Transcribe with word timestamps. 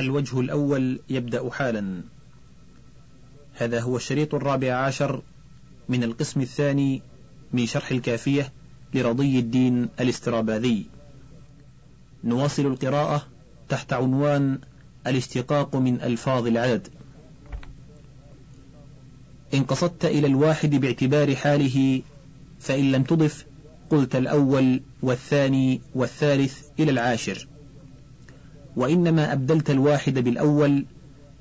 الوجه 0.00 0.40
الأول 0.40 1.00
يبدأ 1.10 1.50
حالا. 1.50 2.02
هذا 3.54 3.80
هو 3.80 3.96
الشريط 3.96 4.34
الرابع 4.34 4.74
عشر 4.74 5.22
من 5.88 6.04
القسم 6.04 6.40
الثاني 6.40 7.02
من 7.52 7.66
شرح 7.66 7.90
الكافية 7.90 8.52
لرضي 8.94 9.38
الدين 9.38 9.88
الاستراباذي. 10.00 10.86
نواصل 12.24 12.66
القراءة 12.66 13.26
تحت 13.68 13.92
عنوان 13.92 14.58
الاشتقاق 15.06 15.76
من 15.76 16.00
ألفاظ 16.00 16.46
العدد. 16.46 16.88
إن 19.54 19.64
قصدت 19.64 20.04
إلى 20.04 20.26
الواحد 20.26 20.70
باعتبار 20.70 21.36
حاله 21.36 22.02
فإن 22.60 22.92
لم 22.92 23.02
تضف 23.02 23.46
قلت 23.90 24.16
الأول 24.16 24.80
والثاني 25.02 25.80
والثالث 25.94 26.62
إلى 26.78 26.90
العاشر. 26.90 27.46
وإنما 28.76 29.32
أبدلت 29.32 29.70
الواحد 29.70 30.18
بالأول 30.18 30.84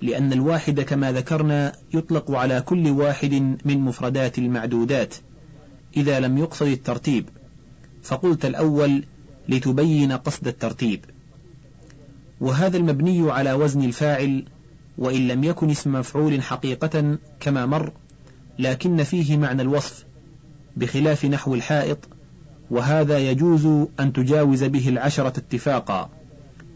لأن 0.02 0.34
الواحد 0.34 0.82
كما 0.82 1.12
ذكرنا 1.12 1.74
يطلق 1.94 2.32
على 2.32 2.62
كل 2.62 2.88
واحد 2.88 3.34
من 3.66 3.80
مفردات 3.80 4.38
المعدودات 4.38 5.16
إذا 5.98 6.20
لم 6.20 6.38
يقصد 6.38 6.68
الترتيب 6.68 7.30
فقلت 8.04 8.46
الأول 8.46 9.04
لتبين 9.50 10.12
قصد 10.12 10.48
الترتيب. 10.48 11.06
وهذا 12.42 12.78
المبني 12.78 13.32
على 13.32 13.54
وزن 13.54 13.84
الفاعل 13.84 14.44
وإن 14.98 15.28
لم 15.28 15.44
يكن 15.44 15.70
اسم 15.70 15.92
مفعول 15.92 16.42
حقيقة 16.42 17.18
كما 17.40 17.66
مر 17.66 17.92
لكن 18.60 19.04
فيه 19.04 19.38
معنى 19.38 19.62
الوصف 19.62 20.06
بخلاف 20.78 21.26
نحو 21.26 21.56
الحائط 21.56 22.10
وهذا 22.72 23.20
يجوز 23.20 23.88
أن 24.00 24.14
تجاوز 24.14 24.64
به 24.64 24.90
العشرة 24.90 25.28
اتفاقا. 25.40 26.10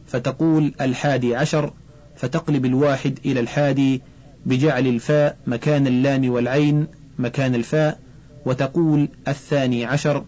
فتقول 0.08 0.74
الحادي 0.82 1.36
عشر 1.36 1.74
فتقلب 2.16 2.66
الواحد 2.66 3.20
إلى 3.26 3.40
الحادي 3.40 4.02
بجعل 4.46 4.88
الفاء 4.88 5.38
مكان 5.48 5.88
اللام 5.88 6.30
والعين 6.30 6.88
مكان 7.20 7.56
الفاء 7.56 8.00
وتقول 8.46 9.10
الثاني 9.28 9.86
عشر 9.86 10.24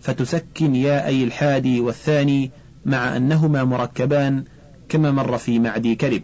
فتسكن 0.00 0.74
ياءي 0.74 1.24
الحادي 1.24 1.80
والثاني 1.80 2.50
مع 2.86 3.16
أنهما 3.16 3.64
مركبان 3.64 4.44
كما 4.88 5.10
مر 5.10 5.38
في 5.38 5.58
معدي 5.58 5.94
كرب 5.94 6.22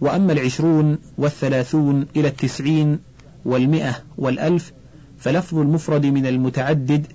وأما 0.00 0.32
العشرون 0.32 0.98
والثلاثون 1.18 2.06
إلى 2.16 2.28
التسعين 2.28 2.98
والمئة 3.44 4.02
والألف 4.18 4.72
فلفظ 5.18 5.58
المفرد 5.58 6.06
من 6.06 6.26
المتعدد 6.26 7.06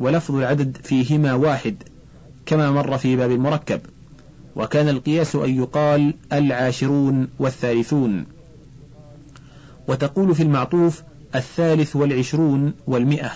ولفظ 0.00 0.34
العدد 0.34 0.76
فيهما 0.82 1.34
واحد. 1.34 1.82
كما 2.46 2.70
مر 2.70 2.98
في 2.98 3.16
باب 3.16 3.30
المركب 3.30 3.80
وكان 4.56 4.88
القياس 4.88 5.36
أن 5.36 5.58
يقال 5.58 6.14
العاشرون 6.32 7.28
والثالثون. 7.38 8.24
وتقول 9.88 10.34
في 10.34 10.42
المعطوف 10.42 11.02
الثالث 11.34 11.96
والعشرون 11.96 12.72
والمئة 12.86 13.32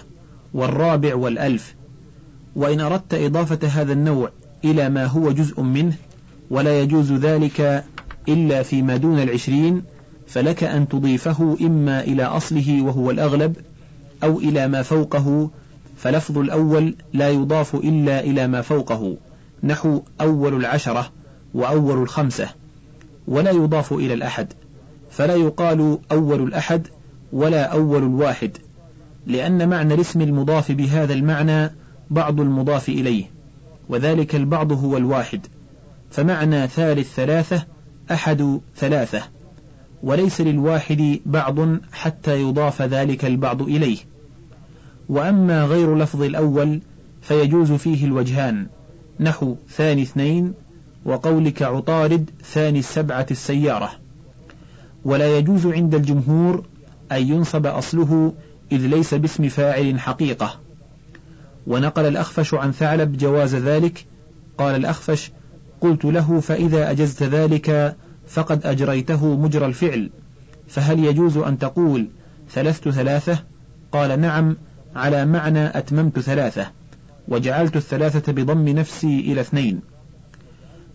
والرابع 0.55 1.15
والألف. 1.15 1.75
وإن 2.57 2.81
أردت 2.81 3.15
إضافة 3.15 3.69
هذا 3.69 3.93
النوع 3.93 4.31
إلى 4.65 4.89
ما 4.89 5.07
هو 5.07 5.33
جزء 5.33 5.61
منه 5.61 5.97
ولا 6.51 6.83
يجوز 6.83 7.13
ذلك 7.13 7.85
إلا 8.29 8.63
فيما 8.63 8.97
دون 8.97 9.19
العشرين 9.19 9.83
فلك 10.27 10.65
أن 10.65 10.89
تضيفه 10.89 11.57
إما 11.61 12.01
إلى 12.01 12.25
أصله 12.25 12.83
وهو 12.83 13.11
الأغلب 13.11 13.57
أو 14.23 14.39
إلى 14.39 14.69
ما 14.69 14.83
فوقه 14.83 15.51
فلفظ 15.99 16.39
الأول 16.39 16.95
لا 17.13 17.29
يضاف 17.31 17.75
إلا 17.75 18.21
إلى 18.21 18.47
ما 18.47 18.63
فوقه 18.63 19.17
نحو 19.63 20.03
أول 20.21 20.55
العشرة 20.55 21.11
وأول 21.55 22.03
الخمسة 22.03 22.49
ولا 23.29 23.51
يضاف 23.51 23.93
إلى 23.93 24.15
الأحد 24.15 24.53
فلا 25.11 25.35
يقال 25.35 25.99
أول 26.13 26.43
الأحد 26.43 26.89
ولا 27.33 27.65
أول 27.65 28.03
الواحد 28.03 28.57
لأن 29.27 29.69
معنى 29.69 29.95
الاسم 29.95 30.21
المضاف 30.21 30.73
بهذا 30.73 31.15
المعنى 31.15 31.71
بعض 32.11 32.41
المضاف 32.41 32.89
إليه 32.89 33.25
وذلك 33.89 34.35
البعض 34.35 34.73
هو 34.73 34.97
الواحد 34.97 35.47
فمعنى 36.11 36.69
ثالث 36.69 37.15
ثلاثة 37.15 37.65
أحد 38.11 38.61
ثلاثة 38.77 39.23
وليس 40.03 40.41
للواحد 40.41 41.21
بعض 41.27 41.59
حتى 41.93 42.41
يضاف 42.41 42.83
ذلك 42.83 43.25
البعض 43.25 43.63
إليه. 43.63 43.99
وأما 45.09 45.65
غير 45.65 45.99
لفظ 45.99 46.23
الأول 46.23 46.81
فيجوز 47.23 47.73
فيه 47.73 48.05
الوجهان. 48.05 48.67
نحو 49.21 49.57
ثاني 49.69 50.03
اثنين 50.03 50.53
وقولك 51.05 51.63
عطارد 51.63 52.31
ثاني 52.45 52.79
السبعة 52.79 53.27
السيارة. 53.31 53.91
ولا 55.05 55.39
يجوز 55.39 55.67
عند 55.67 55.95
الجمهور 55.95 56.65
أن 57.13 57.29
ينصب 57.29 57.67
أصله 57.67 58.33
إذ 58.73 58.87
ليس 58.87 59.15
باسم 59.15 59.49
فاعل 59.49 60.01
حقيقة. 60.01 60.61
ونقل 61.67 62.07
الأخفش 62.07 62.55
عن 62.55 62.73
ثعلب 62.73 63.17
جواز 63.17 63.55
ذلك. 63.55 64.07
قال 64.59 64.75
الأخفش 64.77 65.31
قلت 65.81 66.05
له 66.05 66.41
فإذا 66.41 66.91
أجزت 66.91 67.23
ذلك 67.23 67.97
فقد 68.29 68.67
أجريته 68.67 69.37
مجرى 69.37 69.67
الفعل. 69.67 70.11
فهل 70.69 71.05
يجوز 71.05 71.37
أن 71.37 71.59
تقول 71.59 72.09
ثلثت 72.51 72.89
ثلاثة؟ 72.89 73.39
قال 73.93 74.21
نعم 74.21 74.57
على 74.97 75.27
معنى 75.27 75.79
أتممت 75.79 76.19
ثلاثة 76.21 76.71
وجعلت 77.29 77.77
الثلاثة 77.77 78.33
بضم 78.33 78.69
نفسي 78.69 79.21
إلى 79.21 79.41
اثنين. 79.41 79.81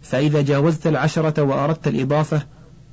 فإذا 0.01 0.41
جاوزت 0.41 0.87
العشرة 0.87 1.43
وأردت 1.43 1.87
الإضافة 1.87 2.41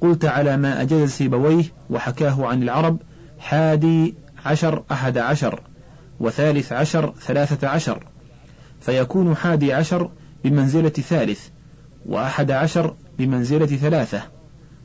قلت 0.00 0.24
على 0.24 0.56
ما 0.56 0.82
أجاز 0.82 1.10
سيبويه 1.10 1.64
وحكاه 1.90 2.46
عن 2.46 2.62
العرب 2.62 2.98
حادي 3.38 4.14
عشر 4.44 4.82
أحد 4.92 5.18
عشر 5.18 5.60
وثالث 6.20 6.72
عشر 6.72 7.14
ثلاثة 7.20 7.68
عشر. 7.68 8.06
فيكون 8.80 9.36
حادي 9.36 9.72
عشر 9.72 10.10
بمنزلة 10.44 10.88
ثالث 10.88 11.48
وأحد 12.06 12.50
عشر 12.50 12.94
بمنزلة 13.18 13.66
ثلاثة. 13.66 14.22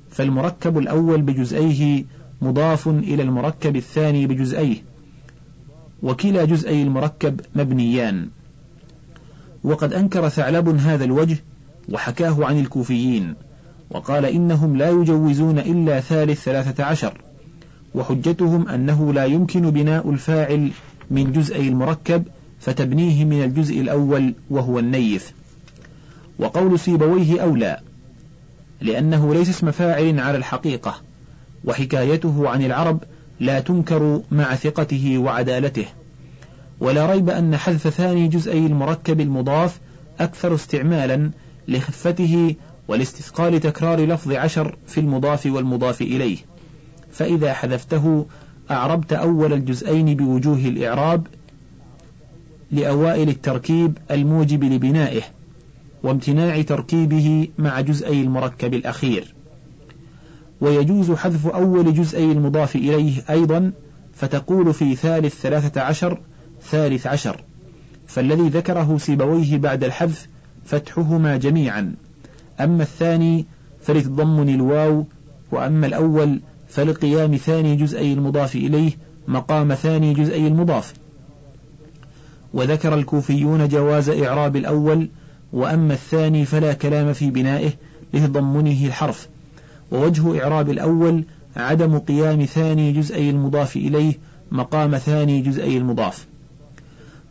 فالمركب 0.10 0.78
الأول 0.78 1.22
بجزئيه 1.22 2.06
مضاف 2.42 2.88
إلى 2.88 3.24
المركب 3.24 3.76
الثاني 3.76 4.28
بجزئيه. 4.28 4.95
وكلا 6.06 6.46
جزئي 6.46 6.84
المركب 6.84 7.42
مبنيان. 7.56 8.30
وقد 9.64 9.94
أنكر 9.94 10.30
ثعلب 10.30 10.68
هذا 10.70 11.04
الوجه 11.04 11.38
وحكاه 11.90 12.46
عن 12.46 12.60
الكوفيين 12.60 13.36
وقال 13.90 14.26
إنهم 14.26 14.78
لا 14.78 14.90
يجوزون 14.90 15.60
إلا 15.60 16.00
ثالث 16.00 16.44
ثلاثة 16.44 16.84
عشر 16.84 17.22
وحجتهم 17.96 18.70
أنه 18.70 19.14
لا 19.14 19.26
يمكن 19.26 19.70
بناء 19.72 20.10
الفاعل 20.12 20.72
من 21.12 21.32
جزئي 21.32 21.68
المركب 21.68 22.24
فتبنيه 22.60 23.26
من 23.26 23.44
الجزء 23.44 23.82
الأول 23.82 24.34
وهو 24.50 24.80
النيف. 24.80 25.34
وقول 26.40 26.80
سيبويه 26.80 27.42
أولى 27.42 27.80
لأنه 28.82 29.34
ليس 29.34 29.50
اسم 29.50 29.72
فاعل 29.72 30.20
على 30.20 30.38
الحقيقة 30.38 30.96
وحكايته 31.64 32.50
عن 32.50 32.62
العرب 32.62 33.04
لا 33.40 33.60
تنكر 33.60 34.22
مع 34.32 34.56
ثقته 34.56 35.18
وعدالته. 35.18 35.86
ولا 36.80 37.12
ريب 37.12 37.30
أن 37.30 37.58
حذف 37.58 37.88
ثاني 37.88 38.28
جزئي 38.28 38.66
المركب 38.66 39.22
المضاف 39.22 39.80
أكثر 40.20 40.56
استعمالا 40.56 41.32
لخفته 41.68 42.56
ولاستثقال 42.88 43.60
تكرار 43.60 44.06
لفظ 44.06 44.32
عشر 44.32 44.78
في 44.88 45.00
المضاف 45.00 45.46
والمضاف 45.46 46.02
إليه. 46.02 46.38
فإذا 47.12 47.54
حذفته 47.54 48.26
أعربت 48.72 49.14
أول 49.14 49.54
الجزئين 49.54 50.16
بوجوه 50.16 50.58
الإعراب 50.58 51.28
لأوائل 52.72 53.30
التركيب 53.30 53.98
الموجب 54.12 54.64
لبنائه 54.64 55.22
وامتناع 56.04 56.62
تركيبه 56.62 57.48
مع 57.58 57.82
جزئي 57.82 58.22
المركب 58.22 58.74
الأخير. 58.74 59.35
ويجوز 60.66 61.12
حذف 61.12 61.48
أول 61.48 61.94
جزئي 61.94 62.32
المضاف 62.32 62.76
إليه 62.76 63.24
أيضا 63.30 63.72
فتقول 64.14 64.74
في 64.74 64.96
ثالث 64.96 65.42
ثلاثة 65.42 65.82
عشر 65.82 66.20
ثالث 66.62 67.08
عشر. 67.08 67.44
فالذي 68.08 68.50
ذكره 68.50 68.98
سيبويه 68.98 69.58
بعد 69.58 69.84
الحذف 69.84 70.28
فتحهما 70.66 71.38
جميعا. 71.38 71.96
أما 72.60 72.84
الثاني 72.84 73.46
فلتضمن 73.82 74.50
الواو 74.56 75.06
وأما 75.52 75.88
الأول 75.88 76.42
فلقيام 76.68 77.36
ثاني 77.36 77.76
جزئي 77.76 78.14
المضاف 78.14 78.56
إليه 78.56 78.92
مقام 79.28 79.74
ثاني 79.74 80.14
جزئي 80.14 80.48
المضاف. 80.48 80.94
وذكر 82.54 82.94
الكوفيون 82.96 83.68
جواز 83.68 84.10
إعراب 84.10 84.56
الأول 84.56 85.10
وأما 85.54 85.94
الثاني 85.94 86.46
فلا 86.46 86.74
كلام 86.74 87.14
في 87.14 87.30
بنائه 87.30 87.72
لتضمنه 88.14 88.86
الحرف. 88.86 89.28
ووجه 89.92 90.44
إعراب 90.44 90.70
الأول 90.70 91.24
عدم 91.56 91.98
قيام 91.98 92.46
ثاني 92.46 92.92
جزئي 92.92 93.30
المضاف 93.30 93.76
إليه 93.76 94.14
مقام 94.52 94.98
ثاني 94.98 95.42
جزئي 95.42 95.78
المضاف. 95.78 96.28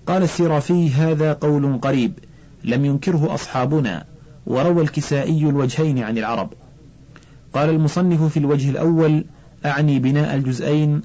قال 0.06 0.23
السرافي 0.23 0.91
هذا 0.91 1.33
قول 1.33 1.79
قريب 1.79 2.12
لم 2.65 2.85
ينكره 2.85 3.35
أصحابنا 3.35 4.05
وروى 4.47 4.83
الكسائي 4.83 5.49
الوجهين 5.49 5.99
عن 5.99 6.19
العرب. 6.19 6.51
قال 7.53 7.71
المصنف 7.71 8.23
في 8.23 8.37
الوجه 8.37 8.71
الأول 8.71 9.25
أعني 9.67 9.99
بناء 9.99 10.35
الجزئين. 10.35 11.03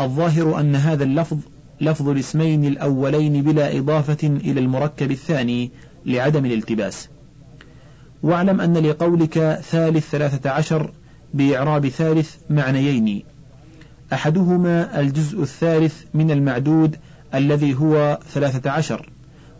الظاهر 0.00 0.60
أن 0.60 0.76
هذا 0.76 1.04
اللفظ 1.04 1.38
لفظ 1.80 2.08
الاسمين 2.08 2.64
الأولين 2.64 3.42
بلا 3.42 3.78
إضافة 3.78 4.28
إلى 4.28 4.60
المركب 4.60 5.10
الثاني 5.10 5.70
لعدم 6.06 6.46
الالتباس. 6.46 7.08
واعلم 8.22 8.60
أن 8.60 8.76
لقولك 8.76 9.60
ثالث 9.70 10.10
ثلاثة 10.10 10.50
عشر 10.50 10.90
بإعراب 11.34 11.88
ثالث 11.88 12.34
معنيين. 12.50 13.22
أحدهما 14.12 15.00
الجزء 15.00 15.42
الثالث 15.42 16.02
من 16.14 16.30
المعدود 16.30 16.96
الذي 17.34 17.74
هو 17.74 18.18
ثلاثة 18.32 18.70
عشر. 18.70 19.10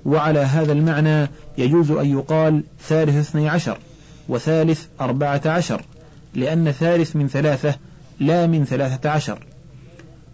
وعلى 0.04 0.40
هذا 0.40 0.72
المعنى 0.72 1.28
يجوز 1.58 1.90
أن 1.90 2.06
يقال 2.06 2.64
ثالث 2.80 3.16
اثني 3.16 3.48
عشر 3.48 3.78
وثالث 4.28 4.86
أربعة 5.00 5.42
عشر 5.46 5.82
لأن 6.34 6.72
ثالث 6.72 7.16
من 7.16 7.28
ثلاثة 7.28 7.74
لا 8.20 8.46
من 8.46 8.64
ثلاثة 8.64 9.10
عشر. 9.10 9.38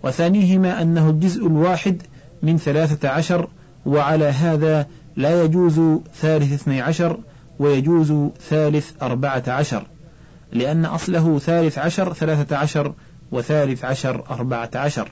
وثانيهما 0.02 0.82
أنه 0.82 1.10
الجزء 1.10 1.46
الواحد 1.46 2.02
من 2.42 2.58
ثلاثة 2.58 3.08
عشر 3.08 3.48
وعلى 3.86 4.24
هذا 4.24 4.86
لا 5.16 5.42
يجوز 5.42 6.00
ثالث 6.14 6.52
اثني 6.52 6.80
عشر 6.80 7.18
ويجوز 7.58 8.30
ثالث 8.48 9.02
أربعة 9.02 9.42
عشر 9.48 9.86
لأن 10.52 10.84
أصله 10.84 11.38
ثالث 11.38 11.78
عشر 11.78 12.12
ثلاثة 12.12 12.56
عشر 12.56 12.94
وثالث 13.32 13.84
عشر 13.84 14.24
أربعة 14.30 14.70
عشر. 14.74 15.08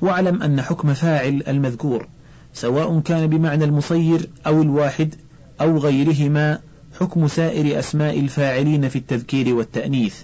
واعلم 0.00 0.42
أن 0.42 0.62
حكم 0.62 0.94
فاعل 0.94 1.42
المذكور 1.48 2.08
سواء 2.54 3.00
كان 3.00 3.26
بمعنى 3.26 3.64
المصير 3.64 4.28
أو 4.46 4.62
الواحد 4.62 5.14
أو 5.60 5.78
غيرهما 5.78 6.58
حكم 7.00 7.28
سائر 7.28 7.78
أسماء 7.78 8.20
الفاعلين 8.20 8.88
في 8.88 8.96
التذكير 8.96 9.54
والتأنيث. 9.54 10.22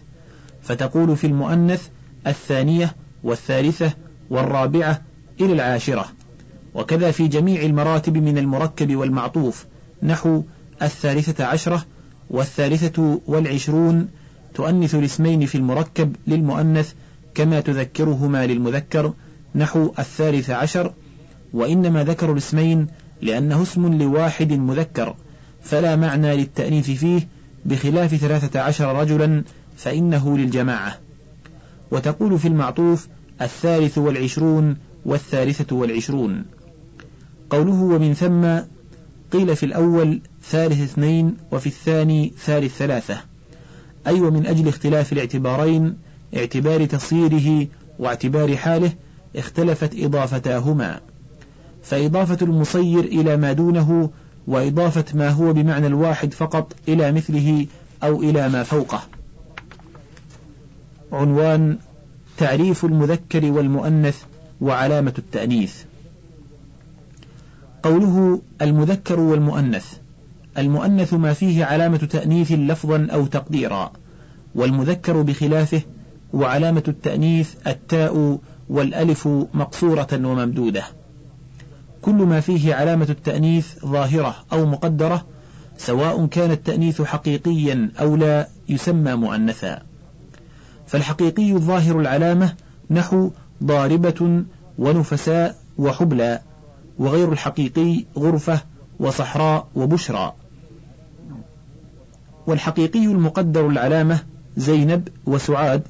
فتقول 0.62 1.16
في 1.16 1.26
المؤنث 1.26 1.88
الثانية 2.26 2.96
والثالثة 3.24 3.92
والرابعة 4.30 5.02
إلى 5.40 5.52
العاشرة. 5.52 6.06
وكذا 6.74 7.10
في 7.10 7.28
جميع 7.28 7.62
المراتب 7.62 8.18
من 8.18 8.38
المركب 8.38 8.96
والمعطوف. 8.96 9.66
نحو 10.02 10.42
الثالثة 10.82 11.44
عشرة 11.44 11.84
والثالثة 12.30 13.20
والعشرون 13.26 14.08
تؤنث 14.54 14.94
الاسمين 14.94 15.46
في 15.46 15.54
المركب 15.54 16.16
للمؤنث 16.26 16.92
كما 17.34 17.60
تذكرهما 17.60 18.46
للمذكر 18.46 19.12
نحو 19.54 19.92
الثالث 19.98 20.50
عشر 20.50 20.92
وإنما 21.52 22.04
ذكروا 22.04 22.32
الاسمين 22.32 22.86
لأنه 23.22 23.62
اسم 23.62 24.02
لواحد 24.02 24.52
مذكر 24.52 25.14
فلا 25.62 25.96
معنى 25.96 26.36
للتأنيث 26.36 26.90
فيه 26.90 27.28
بخلاف 27.64 28.14
ثلاثة 28.14 28.60
عشر 28.60 29.00
رجلا 29.00 29.44
فإنه 29.76 30.38
للجماعة. 30.38 30.98
وتقول 31.90 32.38
في 32.38 32.48
المعطوف 32.48 33.08
الثالث 33.42 33.98
والعشرون 33.98 34.76
والثالثة 35.04 35.76
والعشرون. 35.76 36.44
قوله 37.50 37.82
ومن 37.82 38.14
ثم 38.14 38.71
قيل 39.32 39.56
في 39.56 39.66
الأول 39.66 40.20
ثالث 40.42 40.82
اثنين 40.82 41.36
وفي 41.52 41.66
الثاني 41.66 42.32
ثالث 42.38 42.76
ثلاثة. 42.76 43.14
أي 43.14 43.20
أيوة 44.06 44.28
ومن 44.28 44.46
أجل 44.46 44.68
اختلاف 44.68 45.12
الاعتبارين 45.12 45.96
اعتبار 46.36 46.84
تصيره 46.84 47.66
واعتبار 47.98 48.56
حاله 48.56 48.92
اختلفت 49.36 49.94
إضافتاهما. 49.94 51.00
فإضافة 51.82 52.38
المصير 52.42 53.04
إلى 53.04 53.36
ما 53.36 53.52
دونه 53.52 54.10
وإضافة 54.46 55.04
ما 55.14 55.28
هو 55.28 55.52
بمعنى 55.52 55.86
الواحد 55.86 56.34
فقط 56.34 56.72
إلى 56.88 57.12
مثله 57.12 57.66
أو 58.02 58.22
إلى 58.22 58.48
ما 58.48 58.62
فوقه. 58.62 59.02
عنوان 61.12 61.78
تعريف 62.38 62.84
المذكر 62.84 63.52
والمؤنث 63.52 64.22
وعلامة 64.60 65.14
التأنيث. 65.18 65.74
قوله 67.82 68.40
المذكر 68.62 69.20
والمؤنث. 69.20 69.86
المؤنث 70.58 71.14
ما 71.14 71.32
فيه 71.32 71.64
علامة 71.64 71.96
تأنيث 71.96 72.52
لفظا 72.52 73.08
أو 73.12 73.26
تقديرا 73.26 73.92
والمذكر 74.54 75.22
بخلافه 75.22 75.82
وعلامة 76.32 76.82
التأنيث 76.88 77.54
التاء 77.66 78.38
والألف 78.68 79.28
مقصورة 79.54 80.08
وممدودة. 80.12 80.84
كل 82.02 82.14
ما 82.14 82.40
فيه 82.40 82.74
علامة 82.74 83.06
التأنيث 83.10 83.84
ظاهرة 83.86 84.34
أو 84.52 84.66
مقدرة 84.66 85.26
سواء 85.78 86.26
كان 86.26 86.50
التأنيث 86.50 87.02
حقيقيا 87.02 87.90
أو 88.00 88.16
لا 88.16 88.48
يسمى 88.68 89.14
مؤنثا. 89.14 89.82
فالحقيقي 90.86 91.52
الظاهر 91.52 92.00
العلامة 92.00 92.54
نحو 92.90 93.30
ضاربة 93.64 94.42
ونفساء 94.78 95.56
وحبلى 95.78 96.40
وغير 97.02 97.32
الحقيقي 97.32 98.04
غرفة 98.18 98.60
وصحراء 99.00 99.66
وبشرى. 99.76 100.32
والحقيقي 102.46 103.04
المقدر 103.04 103.66
العلامة 103.66 104.22
زينب 104.56 105.08
وسعاد 105.26 105.82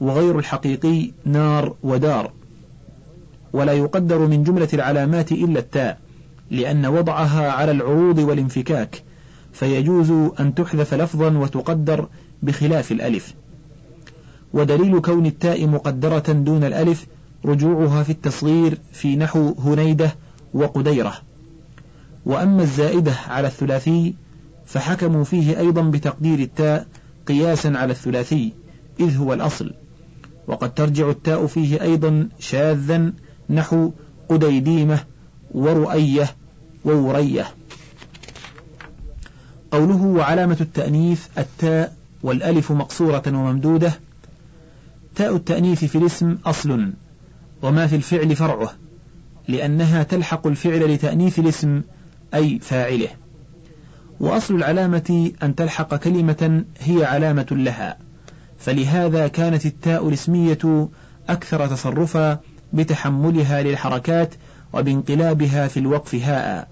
وغير 0.00 0.38
الحقيقي 0.38 1.10
نار 1.24 1.74
ودار. 1.82 2.32
ولا 3.52 3.72
يقدر 3.72 4.18
من 4.18 4.42
جملة 4.42 4.68
العلامات 4.72 5.32
إلا 5.32 5.58
التاء 5.58 5.98
لأن 6.50 6.86
وضعها 6.86 7.50
على 7.50 7.72
العروض 7.72 8.18
والانفكاك 8.18 9.02
فيجوز 9.52 10.10
أن 10.40 10.54
تحذف 10.54 10.94
لفظا 10.94 11.38
وتقدر 11.38 12.08
بخلاف 12.42 12.92
الألف. 12.92 13.34
ودليل 14.52 15.00
كون 15.00 15.26
التاء 15.26 15.66
مقدرة 15.66 16.32
دون 16.32 16.64
الألف 16.64 17.06
رجوعها 17.44 18.02
في 18.02 18.10
التصغير 18.10 18.78
في 18.92 19.16
نحو 19.16 19.54
هنيدة 19.58 20.25
وقديرة. 20.54 21.14
وأما 22.26 22.62
الزائدة 22.62 23.14
على 23.28 23.46
الثلاثي 23.48 24.14
فحكموا 24.66 25.24
فيه 25.24 25.58
أيضا 25.58 25.82
بتقدير 25.82 26.38
التاء 26.38 26.86
قياسا 27.26 27.68
على 27.68 27.92
الثلاثي 27.92 28.52
إذ 29.00 29.16
هو 29.16 29.32
الأصل. 29.32 29.74
وقد 30.46 30.74
ترجع 30.74 31.10
التاء 31.10 31.46
فيه 31.46 31.82
أيضا 31.82 32.28
شاذا 32.38 33.12
نحو 33.50 33.90
قديديمة 34.28 34.98
ورؤية 35.50 36.28
وورية. 36.84 37.46
قوله 39.70 40.02
وعلامة 40.02 40.56
التأنيث 40.60 41.26
التاء 41.38 41.96
والألف 42.22 42.72
مقصورة 42.72 43.22
وممدودة 43.26 43.92
تاء 45.14 45.36
التأنيث 45.36 45.84
في 45.84 45.98
الاسم 45.98 46.38
أصل 46.46 46.92
وما 47.62 47.86
في 47.86 47.96
الفعل 47.96 48.36
فرعه. 48.36 48.72
لأنها 49.48 50.02
تلحق 50.02 50.46
الفعل 50.46 50.94
لتأنيث 50.94 51.38
الاسم 51.38 51.82
أي 52.34 52.58
فاعله. 52.58 53.08
وأصل 54.20 54.54
العلامة 54.54 55.32
أن 55.42 55.54
تلحق 55.54 55.94
كلمة 55.96 56.64
هي 56.80 57.04
علامة 57.04 57.46
لها 57.50 57.96
فلهذا 58.58 59.28
كانت 59.28 59.66
التاء 59.66 60.08
الاسمية 60.08 60.88
أكثر 61.28 61.66
تصرفا 61.66 62.40
بتحملها 62.72 63.62
للحركات 63.62 64.34
وبانقلابها 64.72 65.68
في 65.68 65.80
الوقف 65.80 66.14
هاء. 66.14 66.68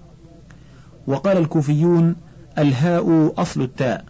وقال 1.07 1.37
الكوفيون 1.37 2.15
الهاء 2.57 3.33
أصل 3.37 3.61
التاء 3.61 4.05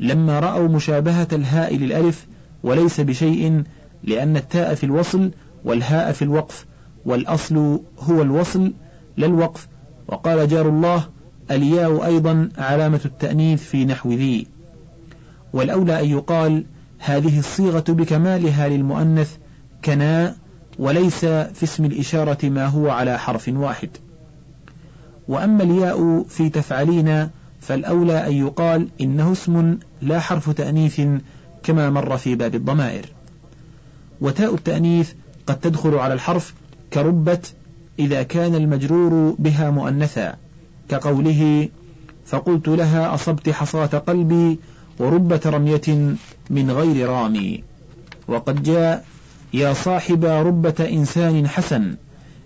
لما 0.00 0.40
رأوا 0.40 0.68
مشابهة 0.68 1.28
الهاء 1.32 1.76
للألف 1.76 2.26
وليس 2.62 3.00
بشيء 3.00 3.62
لأن 4.04 4.36
التاء 4.36 4.74
في 4.74 4.84
الوصل 4.84 5.30
والهاء 5.64 6.12
في 6.12 6.22
الوقف. 6.22 6.66
والأصل 7.08 7.80
هو 7.98 8.22
الوصل 8.22 8.72
لا 9.16 9.26
الوقف 9.26 9.68
وقال 10.08 10.48
جار 10.48 10.68
الله 10.68 11.08
الياء 11.50 12.04
أيضا 12.06 12.48
علامة 12.58 13.00
التأنيث 13.04 13.62
في 13.62 13.84
نحو 13.84 14.12
ذي. 14.12 14.46
والأولى 15.52 16.00
أن 16.00 16.04
يقال 16.04 16.64
هذه 16.98 17.38
الصيغة 17.38 17.84
بكمالها 17.88 18.68
للمؤنث 18.68 19.36
كنا 19.84 20.36
وليس 20.78 21.24
في 21.24 21.62
اسم 21.62 21.84
الإشارة 21.84 22.48
ما 22.48 22.66
هو 22.66 22.90
على 22.90 23.18
حرف 23.18 23.48
واحد. 23.48 23.90
وأما 25.28 25.62
الياء 25.62 26.24
في 26.28 26.48
تفعلين 26.48 27.28
فالأولى 27.60 28.26
أن 28.26 28.32
يقال 28.32 28.88
إنه 29.00 29.32
اسم 29.32 29.78
لا 30.02 30.20
حرف 30.20 30.50
تأنيث 30.50 31.00
كما 31.62 31.90
مر 31.90 32.16
في 32.16 32.34
باب 32.34 32.54
الضمائر. 32.54 33.06
وتاء 34.20 34.54
التأنيث 34.54 35.12
قد 35.46 35.60
تدخل 35.60 35.94
على 35.94 36.14
الحرف 36.14 36.54
كربت 36.92 37.54
إذا 37.98 38.22
كان 38.22 38.54
المجرور 38.54 39.34
بها 39.38 39.70
مؤنثا 39.70 40.36
كقوله 40.88 41.68
فقلت 42.26 42.68
لها 42.68 43.14
أصبت 43.14 43.50
حصاة 43.50 43.86
قلبي 43.86 44.58
وربة 44.98 45.40
رمية 45.46 46.16
من 46.50 46.70
غير 46.70 47.08
رامي 47.08 47.64
وقد 48.28 48.62
جاء 48.62 49.04
يا 49.54 49.72
صاحب 49.72 50.24
ربة 50.24 50.74
إنسان 50.80 51.48
حسن 51.48 51.96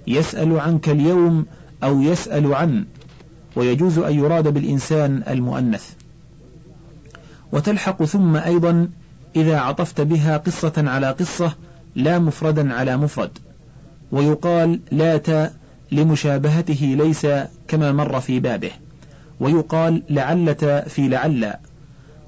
يسأل 0.06 0.60
عنك 0.60 0.88
اليوم 0.88 1.46
أو 1.84 2.00
يسأل 2.00 2.54
عن 2.54 2.84
ويجوز 3.56 3.98
أن 3.98 4.14
يراد 4.14 4.48
بالإنسان 4.48 5.22
المؤنث. 5.28 5.90
وتلحق 7.52 8.04
ثم 8.04 8.36
أيضا 8.36 8.88
إذا 9.36 9.58
عطفت 9.60 10.00
بها 10.00 10.36
قصة 10.36 10.72
على 10.76 11.10
قصة 11.10 11.54
لا 11.96 12.18
مفردا 12.18 12.74
على 12.74 12.96
مفرد 12.96 13.38
ويقال 14.12 14.80
لات 14.90 15.52
لمشابهته 15.92 16.96
ليس 16.98 17.26
كما 17.68 17.92
مر 17.92 18.20
في 18.20 18.40
بابه 18.40 18.70
ويقال 19.40 20.02
لعلة 20.10 20.84
في 20.88 21.08
لعل 21.08 21.54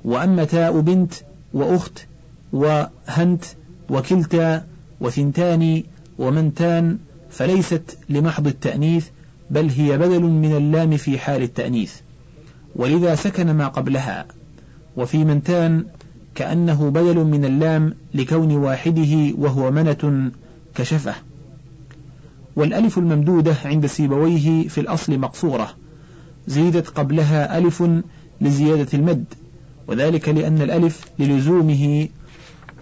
وأما 0.05 0.45
تاء 0.45 0.81
بنت 0.81 1.15
وأخت 1.55 2.07
وهنت 2.53 3.45
وكلتا 3.91 4.65
وثنتان 5.01 5.83
ومنتان 6.19 6.99
فليست 7.31 7.99
لمحض 8.09 8.47
التأنيث 8.47 9.07
بل 9.51 9.71
هي 9.71 9.99
بدل 9.99 10.23
من 10.23 10.57
اللام 10.57 10.97
في 10.97 11.19
حال 11.19 11.43
التأنيث. 11.43 11.95
ولذا 12.77 13.15
سكن 13.15 13.51
ما 13.51 13.69
قبلها 13.69 14.27
وفي 14.97 15.25
منتان 15.25 15.85
كأنه 16.35 16.91
بدل 16.91 17.25
من 17.25 17.45
اللام 17.45 17.95
لكون 18.15 18.57
واحدة 18.57 19.33
وهو 19.39 19.71
منة 19.71 20.31
كشفة. 20.75 21.15
والألف 22.57 22.99
الممدودة 22.99 23.55
عند 23.65 23.87
سيبويه 23.87 24.69
في 24.69 24.81
الأصل 24.81 25.19
مقصورة 25.19 25.75
زيدت 26.47 26.89
قبلها 26.89 27.59
ألف 27.59 27.85
لزيادة 28.41 28.89
المد 28.95 29.25
وذلك 29.89 30.29
لأن 30.29 30.63
الألف 30.63 31.05
للزومه 31.19 32.09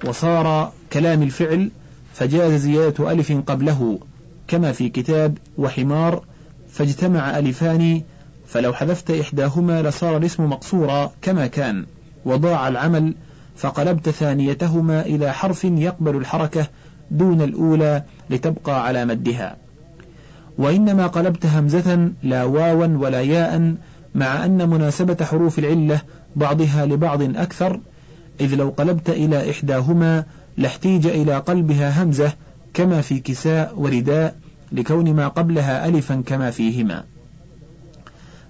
وصار 0.05 0.73
كلام 0.93 1.23
الفعل 1.23 1.71
فجاز 2.14 2.61
زيادة 2.61 3.12
ألف 3.12 3.33
قبله 3.33 3.99
كما 4.49 4.73
في 4.73 4.88
كتاب 4.88 5.38
وحمار 5.59 6.25
فاجتمع 6.69 7.38
ألفان 7.38 8.02
فلو 8.47 8.73
حذفت 8.73 9.11
إحداهما 9.11 9.83
لصار 9.83 10.17
الاسم 10.17 10.45
مقصورا 10.45 11.12
كما 11.23 11.47
كان 11.47 11.87
وضاع 12.25 12.69
العمل 12.69 13.14
فقلبت 13.57 14.09
ثانيتهما 14.09 15.00
إلى 15.00 15.33
حرف 15.33 15.64
يقبل 15.64 16.17
الحركة 16.17 16.67
دون 17.12 17.42
الأولى 17.42 18.02
لتبقى 18.31 18.87
على 18.87 19.04
مدها. 19.04 19.57
وإنما 20.59 21.07
قلبت 21.07 21.47
همزة 21.47 22.11
لا 22.23 22.45
واوا 22.45 22.87
ولا 22.87 23.23
ياء 23.23 23.75
مع 24.14 24.45
أن 24.45 24.69
مناسبة 24.69 25.25
حروف 25.25 25.59
العلة 25.59 26.00
بعضها 26.37 26.87
لبعض 26.87 27.23
أكثر 27.23 27.81
إذ 28.40 28.54
لو 28.54 28.69
قلبت 28.69 29.11
إلى 29.11 29.50
إحداهما 29.50 30.25
لاحتيج 30.57 31.07
إلى 31.07 31.38
قلبها 31.38 32.02
همزة 32.02 32.33
كما 32.75 33.00
في 33.00 33.21
كساء 33.21 33.75
ورداء 33.76 34.35
لكون 34.73 35.14
ما 35.14 35.28
قبلها 35.28 35.88
ألفا 35.88 36.23
كما 36.26 36.50
فيهما. 36.50 37.04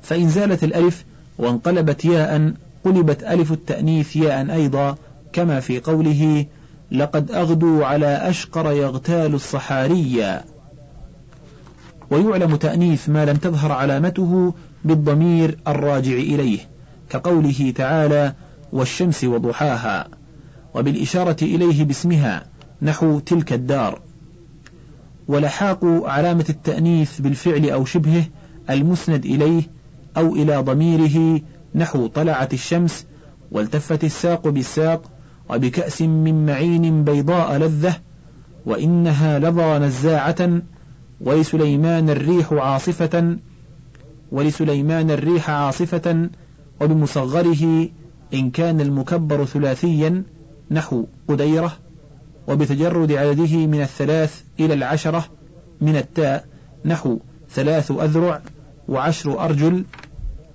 فإن 0.03 0.29
زالت 0.29 0.65
الألف 0.65 1.05
وانقلبت 1.39 2.05
ياء 2.05 2.53
قلبت 2.85 3.23
ألف 3.23 3.53
التأنيث 3.53 4.17
ياء 4.17 4.53
أيضا 4.53 4.97
كما 5.33 5.61
في 5.61 5.81
قوله 5.81 6.47
لقد 6.93 7.31
أغدوا 7.31 7.87
على 7.87 8.07
أشقر 8.07 8.73
يغتال 8.73 9.35
الصحاريا 9.35 10.45
ويعلم 12.11 12.57
تأنيث 12.57 13.09
ما 13.09 13.25
لم 13.25 13.37
تظهر 13.37 13.73
علامته 13.73 14.55
بالضمير 14.85 15.59
الراجع 15.69 16.13
إليه 16.13 16.59
كقوله 17.11 17.73
تعالى 17.77 18.35
والشمس 18.73 19.25
وضحاها 19.25 20.09
وبالإشارة 20.75 21.37
إليه 21.43 21.85
باسمها 21.85 22.47
نحو 22.83 23.19
تلك 23.19 23.53
الدار. 23.53 24.01
ولحاق 25.29 25.85
علامة 25.85 26.45
التأنيث 26.49 27.21
بالفعل 27.21 27.71
أو 27.71 27.85
شبهه 27.85 28.25
المسند 28.71 29.25
إليه 29.25 29.63
أو 30.17 30.35
إلى 30.35 30.57
ضميره 30.57 31.41
نحو 31.75 32.07
طلعت 32.07 32.55
الشمس 32.55 33.07
والتفت 33.51 34.05
الساق 34.05 34.49
بالساق 34.49 35.12
وبكأس 35.53 36.03
من 36.03 36.47
معين 36.47 37.05
بيضاء 37.05 37.59
لذة 37.59 37.95
وإنها 38.67 39.39
لظى 39.39 39.79
نزاعة 39.79 40.63
ولسليمان 41.21 42.11
الريح 42.11 42.53
عاصفة 42.53 43.37
ولسليمان 44.33 45.11
الريح 45.11 45.51
عاصفة 45.51 46.29
وبمصغره 46.81 47.89
إن 48.35 48.51
كان 48.51 48.81
المكبر 48.81 49.45
ثلاثيا 49.45 50.23
نحو 50.71 51.05
قديرة 51.29 51.73
وبتجرد 52.49 53.13
عدده 53.13 53.67
من 53.67 53.83
الثلاث 53.83 54.43
إلى 54.61 54.75
العشرة 54.75 55.25
من 55.81 55.97
التاء 55.97 56.45
نحو 56.85 57.19
ثلاث 57.51 57.91
أذرع 57.91 58.43
وعشر 58.89 59.45
أرجل 59.45 59.85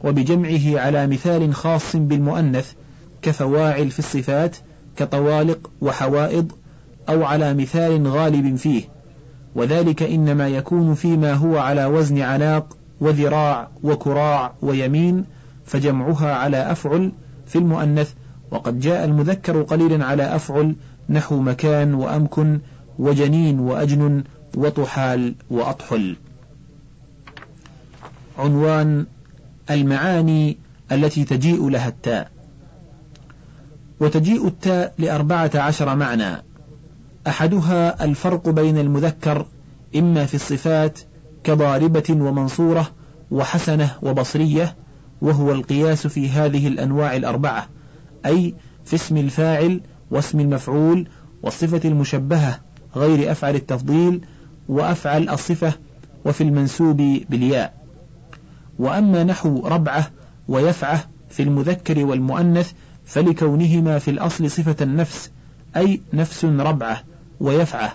وبجمعه 0.03 0.79
على 0.79 1.07
مثال 1.07 1.55
خاص 1.55 1.95
بالمؤنث 1.95 2.73
كفواعل 3.21 3.91
في 3.91 3.99
الصفات 3.99 4.57
كطوالق 4.97 5.71
وحوائض 5.81 6.51
أو 7.09 7.23
على 7.23 7.53
مثال 7.53 8.07
غالب 8.07 8.55
فيه 8.55 8.83
وذلك 9.55 10.03
إنما 10.03 10.47
يكون 10.47 10.93
فيما 10.93 11.33
هو 11.33 11.57
على 11.57 11.85
وزن 11.85 12.17
عناق 12.21 12.77
وذراع 13.01 13.67
وكراع 13.83 14.53
ويمين 14.61 15.25
فجمعها 15.65 16.33
على 16.33 16.71
أفعل 16.71 17.11
في 17.45 17.57
المؤنث 17.57 18.13
وقد 18.51 18.79
جاء 18.79 19.05
المذكر 19.05 19.61
قليلا 19.61 20.05
على 20.05 20.23
أفعل 20.35 20.75
نحو 21.09 21.39
مكان 21.39 21.93
وأمكن 21.93 22.59
وجنين 22.99 23.59
وأجن 23.59 24.23
وطحال 24.57 25.35
وأطحل. 25.49 26.15
عنوان 28.37 29.05
المعاني 29.69 30.57
التي 30.91 31.23
تجيء 31.23 31.69
لها 31.69 31.87
التاء. 31.87 32.31
وتجيء 33.99 34.47
التاء 34.47 34.93
لأربعة 34.97 35.51
عشر 35.55 35.95
معنى. 35.95 36.43
أحدها 37.27 38.03
الفرق 38.03 38.49
بين 38.49 38.77
المذكر 38.77 39.45
إما 39.95 40.25
في 40.25 40.33
الصفات 40.33 40.99
كضاربة 41.43 42.03
ومنصورة 42.09 42.91
وحسنة 43.31 43.91
وبصرية 44.01 44.75
وهو 45.21 45.51
القياس 45.51 46.07
في 46.07 46.29
هذه 46.29 46.67
الأنواع 46.67 47.15
الأربعة 47.15 47.67
أي 48.25 48.55
في 48.85 48.95
اسم 48.95 49.17
الفاعل 49.17 49.81
واسم 50.11 50.39
المفعول 50.39 51.07
والصفة 51.43 51.81
المشبهة 51.85 52.59
غير 52.95 53.31
أفعل 53.31 53.55
التفضيل 53.55 54.21
وأفعل 54.69 55.29
الصفة 55.29 55.73
وفي 56.25 56.41
المنسوب 56.41 56.97
بالياء. 57.29 57.73
وأما 58.79 59.23
نحو 59.23 59.67
ربعة 59.67 60.11
ويفعة 60.47 61.03
في 61.29 61.43
المذكر 61.43 62.05
والمؤنث 62.05 62.71
فلكونهما 63.07 63.99
في 63.99 64.11
الأصل 64.11 64.51
صفة 64.51 64.75
النفس 64.81 65.31
أي 65.77 66.01
نفس 66.13 66.45
ربعة 66.45 67.03
ويفعة. 67.39 67.93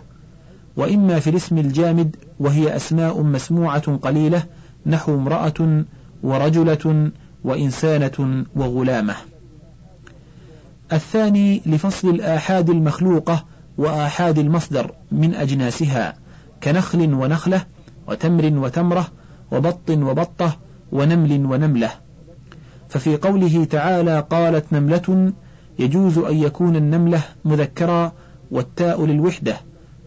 وإما 0.77 1.21
في 1.21 1.31
الاسم 1.31 1.59
الجامد 1.59 2.17
وهي 2.39 2.77
أسماء 2.77 3.23
مسموعة 3.23 3.97
قليلة 3.97 4.43
نحو 4.87 5.15
امرأة 5.15 5.85
ورجلة 6.23 7.11
وإنسانة 7.45 8.45
وغلامة. 8.57 9.15
الثاني 10.93 11.63
لفصل 11.67 12.09
الآحاد 12.09 12.71
المخلوقة 12.71 13.45
وآحاد 13.79 14.39
المصدر 14.39 14.95
من 15.13 15.35
أجناسها 15.35 16.15
كنخل 16.63 17.15
ونخلة 17.15 17.65
وتمر 18.07 18.59
وتمرة 18.59 19.09
وبط 19.53 19.91
وبطة 19.91 20.57
ونمل 20.93 21.47
ونملة. 21.47 21.91
ففي 22.93 23.17
قوله 23.17 23.65
تعالى 23.65 24.27
قالت 24.31 24.73
نملة 24.73 25.33
يجوز 25.79 26.19
أن 26.19 26.37
يكون 26.37 26.77
النملة 26.77 27.23
مذكرا 27.45 28.13
والتاء 28.51 29.07
للوحدة 29.07 29.57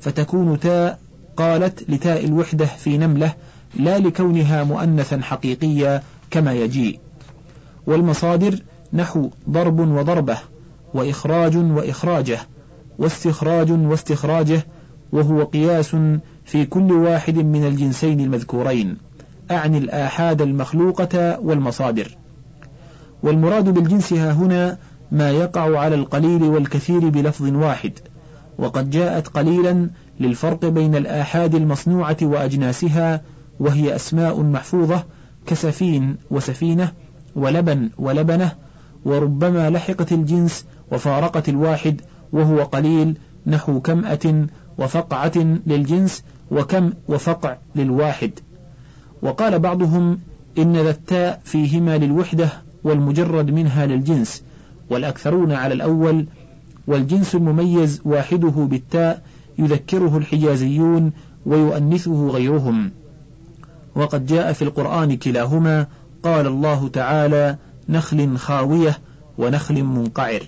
فتكون 0.01 0.59
تاء 0.59 0.99
قالت 1.37 1.89
لتاء 1.89 2.25
الوحدة 2.25 2.65
في 2.65 2.97
نملة 2.97 3.33
لا 3.75 3.99
لكونها 3.99 4.63
مؤنثا 4.63 5.21
حقيقيا 5.21 6.01
كما 6.31 6.53
يجيء. 6.53 6.99
والمصادر 7.87 8.59
نحو 8.93 9.29
ضرب 9.49 9.79
وضربة 9.79 10.37
وإخراج 10.93 11.57
وإخراجة 11.57 12.39
واستخراج 12.99 13.71
واستخراجة 13.71 14.65
وهو 15.11 15.43
قياس 15.43 15.95
في 16.45 16.65
كل 16.65 16.91
واحد 16.91 17.37
من 17.37 17.65
الجنسين 17.65 18.19
المذكورين 18.19 18.97
أعني 19.51 19.77
الآحاد 19.77 20.41
المخلوقة 20.41 21.39
والمصادر. 21.39 22.17
والمراد 23.25 23.69
بالجنس 23.69 24.13
ها 24.13 24.31
هنا 24.31 24.77
ما 25.11 25.31
يقع 25.31 25.79
على 25.79 25.95
القليل 25.95 26.43
والكثير 26.43 27.09
بلفظ 27.09 27.55
واحد 27.55 27.91
وقد 28.57 28.89
جاءت 28.89 29.27
قليلا 29.27 29.89
للفرق 30.19 30.65
بين 30.65 30.95
الآحاد 30.95 31.55
المصنوعة 31.55 32.17
وأجناسها 32.21 33.21
وهي 33.59 33.95
أسماء 33.95 34.41
محفوظة 34.41 35.03
كسفين 35.47 36.17
وسفينة 36.31 36.91
ولبن 37.35 37.89
ولبنة 37.97 38.51
وربما 39.05 39.69
لحقت 39.69 40.11
الجنس 40.11 40.65
وفارقت 40.91 41.49
الواحد 41.49 42.01
وهو 42.31 42.63
قليل 42.63 43.17
نحو 43.47 43.81
كمأة 43.81 44.47
وفقعة 44.77 45.37
للجنس 45.67 46.23
وكم 46.51 46.93
وفقع 47.07 47.57
للواحد. 47.75 48.31
وقال 49.21 49.59
بعضهم 49.59 50.19
إن 50.57 50.73
ذا 50.73 50.89
التاء 50.89 51.41
فيهما 51.43 51.97
للوحدة 51.97 52.64
والمجرد 52.85 53.51
منها 53.51 53.85
للجنس 53.85 54.43
والأكثرون 54.89 55.51
على 55.51 55.73
الأول 55.73 56.25
والجنس 56.87 57.35
المميز 57.35 58.01
واحدة 58.05 58.49
بالتاء 58.49 59.21
يذكره 59.57 60.17
الحجازيون 60.17 61.11
ويؤنثه 61.45 62.27
غيرهم. 62.27 62.91
وقد 63.95 64.25
جاء 64.25 64.53
في 64.53 64.61
القرآن 64.61 65.17
كلاهما 65.17 65.87
قال 66.23 66.47
الله 66.47 66.87
تعالى 66.87 67.57
نخل 67.89 68.37
خاوية 68.37 68.97
ونخل 69.37 69.83
منقعر. 69.83 70.43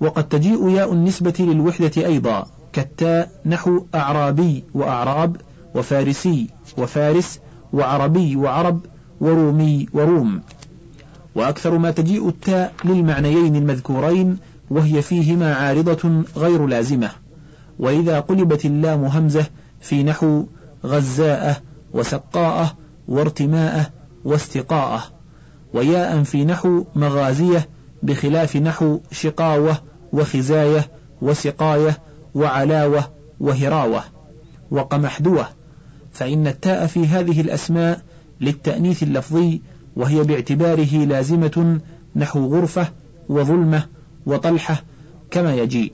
وقد 0.00 0.28
تجيء 0.28 0.68
ياء 0.70 0.92
النسبة 0.92 1.34
للوحدة 1.38 2.06
أيضا 2.06 2.46
كالتاء 2.72 3.30
نحو 3.46 3.84
أعرابي 3.94 4.64
وأعراب 4.74 5.36
وفارسي 5.74 6.46
وفارس 6.78 7.40
وعربي 7.72 8.36
وعرب 8.36 8.80
ورومي 9.20 9.86
وروم. 9.92 10.40
وأكثر 11.34 11.78
ما 11.78 11.90
تجيء 11.90 12.28
التاء 12.28 12.72
للمعنيين 12.84 13.56
المذكورين 13.56 14.38
وهي 14.70 15.02
فيهما 15.02 15.54
عارضة 15.54 16.24
غير 16.36 16.66
لازمة. 16.66 17.10
وإذا 17.78 18.20
قلبت 18.20 18.64
اللام 18.64 19.04
همزة 19.04 19.46
في 19.80 20.02
نحو 20.02 20.46
غزاءة 20.86 21.56
وسقاءة 21.94 22.76
وارتماءة 23.08 23.90
واستقاءة 24.24 25.02
وياء 25.74 26.22
في 26.22 26.44
نحو 26.44 26.84
مغازية 26.94 27.68
بخلاف 28.02 28.56
نحو 28.56 29.00
شقاوة 29.12 29.76
وخزاية 30.12 30.90
وسقاية 31.22 31.98
وعلاوة 32.34 33.04
وهراوة 33.40 34.04
وقمحدوة 34.70 35.46
فإن 36.12 36.46
التاء 36.46 36.86
في 36.86 37.06
هذه 37.06 37.40
الأسماء 37.40 38.00
للتأنيث 38.40 39.02
اللفظي 39.02 39.62
وهي 39.96 40.22
باعتباره 40.22 40.96
لازمة 40.96 41.80
نحو 42.16 42.46
غرفة 42.46 42.88
وظلمة 43.28 43.86
وطلحة 44.26 44.82
كما 45.30 45.54
يجيء 45.54 45.92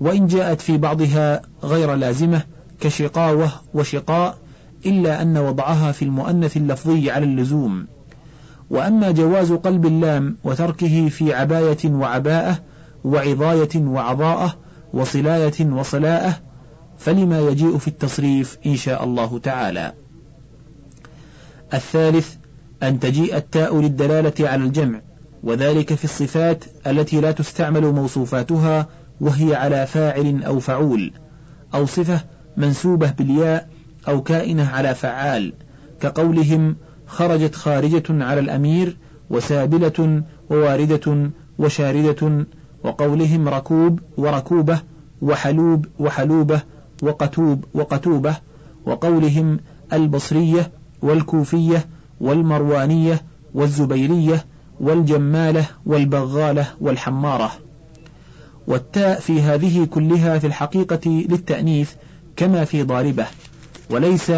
وإن 0.00 0.26
جاءت 0.26 0.60
في 0.60 0.78
بعضها 0.78 1.42
غير 1.64 1.94
لازمة 1.94 2.42
كشقاوة 2.80 3.50
وشقاء 3.74 4.38
إلا 4.86 5.22
أن 5.22 5.38
وضعها 5.38 5.92
في 5.92 6.04
المؤنث 6.04 6.56
اللفظي 6.56 7.10
على 7.10 7.24
اللزوم. 7.24 7.86
وأما 8.70 9.10
جواز 9.10 9.52
قلب 9.52 9.86
اللام 9.86 10.36
وتركه 10.44 11.08
في 11.08 11.34
عباية 11.34 11.78
وعباءة 11.84 12.58
وعضاية 13.04 13.76
وعضاءة 13.76 14.56
وصلاية 14.92 15.66
وصلاءة 15.66 16.40
فلما 16.98 17.40
يجيء 17.40 17.78
في 17.78 17.88
التصريف 17.88 18.58
إن 18.66 18.76
شاء 18.76 19.04
الله 19.04 19.38
تعالى. 19.38 19.92
الثالث 21.74 22.34
أن 22.82 23.00
تجيء 23.00 23.36
التاء 23.36 23.80
للدلالة 23.80 24.48
على 24.48 24.64
الجمع 24.64 25.00
وذلك 25.42 25.94
في 25.94 26.04
الصفات 26.04 26.64
التي 26.86 27.20
لا 27.20 27.32
تستعمل 27.32 27.92
موصوفاتها 27.92 28.86
وهي 29.20 29.54
على 29.54 29.86
فاعل 29.86 30.42
أو 30.44 30.60
فعول 30.60 31.12
أو 31.74 31.86
صفة 31.86 32.20
منسوبة 32.56 33.10
بالياء 33.10 33.68
أو 34.08 34.22
كائنة 34.22 34.68
على 34.68 34.94
فعال 34.94 35.52
كقولهم 36.00 36.76
خرجت 37.06 37.54
خارجة 37.54 38.02
على 38.10 38.40
الأمير 38.40 38.96
وسابلة 39.30 40.22
وواردة 40.50 41.30
وشاردة 41.58 42.46
وقولهم 42.84 43.48
ركوب 43.48 44.00
وركوبة 44.16 44.80
وحلوب 45.22 45.86
وحلوبة 45.98 46.60
وقتوب 47.02 47.64
وقتوبة 47.74 48.36
وقولهم 48.86 49.60
البصرية 49.92 50.70
والكوفية 51.02 51.86
والمروانية 52.20 53.22
والزبيرية 53.54 54.44
والجمالة 54.80 55.66
والبغالة 55.86 56.66
والحمارة. 56.80 57.52
والتاء 58.66 59.20
في 59.20 59.40
هذه 59.40 59.84
كلها 59.84 60.38
في 60.38 60.46
الحقيقة 60.46 61.10
للتأنيث 61.28 61.92
كما 62.36 62.64
في 62.64 62.82
ضاربة 62.82 63.26
وليس 63.90 64.32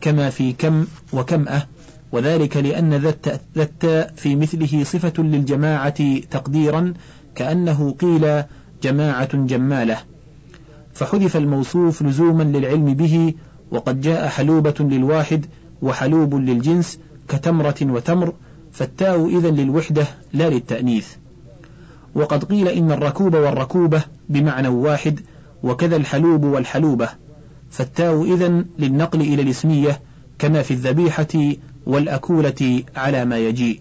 كما 0.00 0.30
في 0.30 0.52
كم 0.52 0.86
وكمأة 1.12 1.66
وذلك 2.12 2.56
لأن 2.56 2.94
ذا 2.94 3.14
التاء 3.56 4.12
في 4.16 4.36
مثله 4.36 4.84
صفة 4.84 5.22
للجماعة 5.22 6.18
تقديرا 6.20 6.94
كأنه 7.34 7.90
قيل 8.00 8.42
جماعة 8.82 9.36
جمالة. 9.36 9.96
فحذف 10.94 11.36
الموصوف 11.36 12.02
لزوما 12.02 12.42
للعلم 12.42 12.94
به 12.94 13.34
وقد 13.70 14.00
جاء 14.00 14.28
حلوبة 14.28 14.74
للواحد 14.80 15.46
وحلوب 15.82 16.34
للجنس 16.34 16.98
كتمرة 17.30 17.74
وتمر 17.82 18.34
فالتاء 18.72 19.38
إذا 19.38 19.50
للوحدة 19.50 20.06
لا 20.32 20.50
للتأنيث. 20.50 21.08
وقد 22.14 22.44
قيل 22.44 22.68
إن 22.68 22.92
الركوب 22.92 23.34
والركوبة 23.34 24.02
بمعنى 24.28 24.68
واحد 24.68 25.20
وكذا 25.62 25.96
الحلوب 25.96 26.44
والحلوبة. 26.44 27.08
فالتاء 27.70 28.34
إذا 28.34 28.64
للنقل 28.78 29.20
إلى 29.20 29.42
الاسمية 29.42 30.00
كما 30.38 30.62
في 30.62 30.70
الذبيحة 30.70 31.54
والأكولة 31.86 32.82
على 32.96 33.24
ما 33.24 33.38
يجيء. 33.38 33.80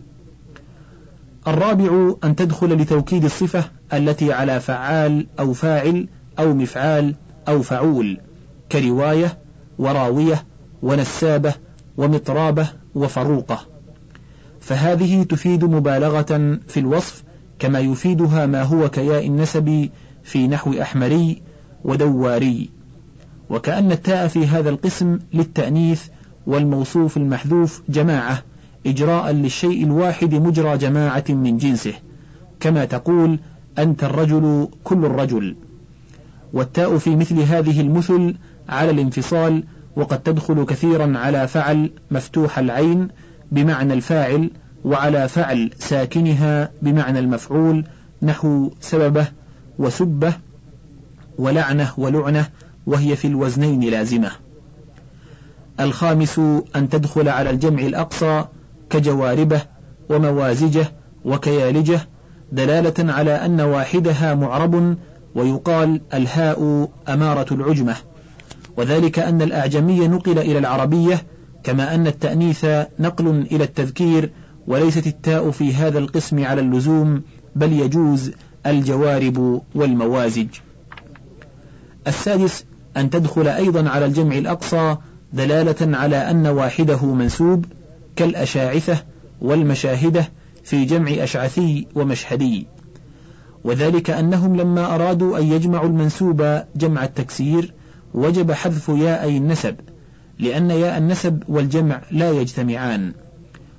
الرابع 1.47 2.13
أن 2.23 2.35
تدخل 2.35 2.73
لتوكيد 2.73 3.25
الصفة 3.25 3.63
التي 3.93 4.33
على 4.33 4.59
فعال 4.59 5.27
أو 5.39 5.53
فاعل 5.53 6.07
أو 6.39 6.53
مفعال 6.53 7.15
أو 7.47 7.61
فعول 7.61 8.17
كرواية 8.71 9.37
وراوية 9.77 10.45
ونسابة 10.81 11.53
ومطرابة 11.97 12.67
وفروقة. 12.99 13.59
فهذه 14.59 15.23
تفيد 15.23 15.65
مبالغة 15.65 16.59
في 16.67 16.79
الوصف 16.79 17.23
كما 17.59 17.79
يفيدها 17.79 18.45
ما 18.45 18.63
هو 18.63 18.89
كياء 18.89 19.27
النسب 19.27 19.89
في 20.23 20.47
نحو 20.47 20.73
أحمري 20.81 21.41
ودواري. 21.83 22.69
وكأن 23.49 23.91
التاء 23.91 24.27
في 24.27 24.47
هذا 24.47 24.69
القسم 24.69 25.19
للتأنيث 25.33 26.03
والموصوف 26.47 27.17
المحذوف 27.17 27.81
جماعة 27.89 28.43
إجراء 28.85 29.31
للشيء 29.31 29.83
الواحد 29.83 30.35
مجرى 30.35 30.77
جماعة 30.77 31.23
من 31.29 31.57
جنسه. 31.57 31.93
كما 32.59 32.85
تقول 32.85 33.39
أنت 33.77 34.03
الرجل 34.03 34.67
كل 34.83 35.05
الرجل. 35.05 35.55
والتاء 36.53 36.97
في 36.97 37.15
مثل 37.15 37.39
هذه 37.39 37.81
المثل 37.81 38.35
على 38.69 38.91
الانفصال 38.91 39.63
وقد 39.99 40.23
تدخل 40.23 40.65
كثيرا 40.65 41.17
على 41.17 41.47
فعل 41.47 41.91
مفتوح 42.11 42.59
العين 42.59 43.07
بمعنى 43.51 43.93
الفاعل 43.93 44.49
وعلى 44.85 45.27
فعل 45.27 45.71
ساكنها 45.79 46.71
بمعنى 46.81 47.19
المفعول 47.19 47.85
نحو 48.21 48.71
سببه 48.81 49.27
وسبه 49.79 50.33
ولعنه 51.37 51.93
ولعنه 51.97 52.47
وهي 52.85 53.15
في 53.15 53.27
الوزنين 53.27 53.83
لازمة. 53.83 54.31
الخامس 55.79 56.39
أن 56.75 56.89
تدخل 56.89 57.29
على 57.29 57.49
الجمع 57.49 57.81
الأقصى 57.81 58.45
كجواربه 58.89 59.61
وموازجه 60.09 60.91
وكيالجه 61.25 61.99
دلالة 62.51 63.13
على 63.13 63.31
أن 63.31 63.61
واحدها 63.61 64.33
معرب 64.35 64.97
ويقال 65.35 66.01
الهاء 66.13 66.89
أمارة 67.09 67.53
العجمة. 67.53 67.95
وذلك 68.79 69.19
أن 69.19 69.41
الأعجمي 69.41 70.07
نقل 70.07 70.39
إلى 70.39 70.57
العربية 70.57 71.23
كما 71.63 71.95
أن 71.95 72.07
التأنيث 72.07 72.65
نقل 72.99 73.27
إلى 73.27 73.63
التذكير 73.63 74.31
وليست 74.67 75.07
التاء 75.07 75.51
في 75.51 75.73
هذا 75.73 75.99
القسم 75.99 76.45
على 76.45 76.61
اللزوم 76.61 77.21
بل 77.55 77.73
يجوز 77.73 78.31
الجوارب 78.65 79.61
والموازج. 79.75 80.47
السادس 82.07 82.65
أن 82.97 83.09
تدخل 83.09 83.47
أيضا 83.47 83.89
على 83.89 84.05
الجمع 84.05 84.37
الأقصى 84.37 84.97
دلالة 85.33 85.97
على 85.97 86.31
أن 86.31 86.47
واحدة 86.47 87.05
منسوب 87.05 87.65
كالأشاعثة 88.15 89.03
والمشاهدة 89.41 90.29
في 90.63 90.85
جمع 90.85 91.11
أشعثي 91.11 91.87
ومشهدي. 91.95 92.67
وذلك 93.63 94.09
أنهم 94.09 94.55
لما 94.55 94.95
أرادوا 94.95 95.37
أن 95.37 95.43
يجمعوا 95.43 95.87
المنسوب 95.87 96.61
جمع 96.75 97.03
التكسير 97.03 97.78
وجب 98.13 98.51
حذف 98.51 98.89
ياء 98.89 99.29
النسب 99.29 99.75
لأن 100.39 100.71
ياء 100.71 100.97
النسب 100.97 101.43
والجمع 101.47 102.01
لا 102.11 102.31
يجتمعان. 102.31 103.13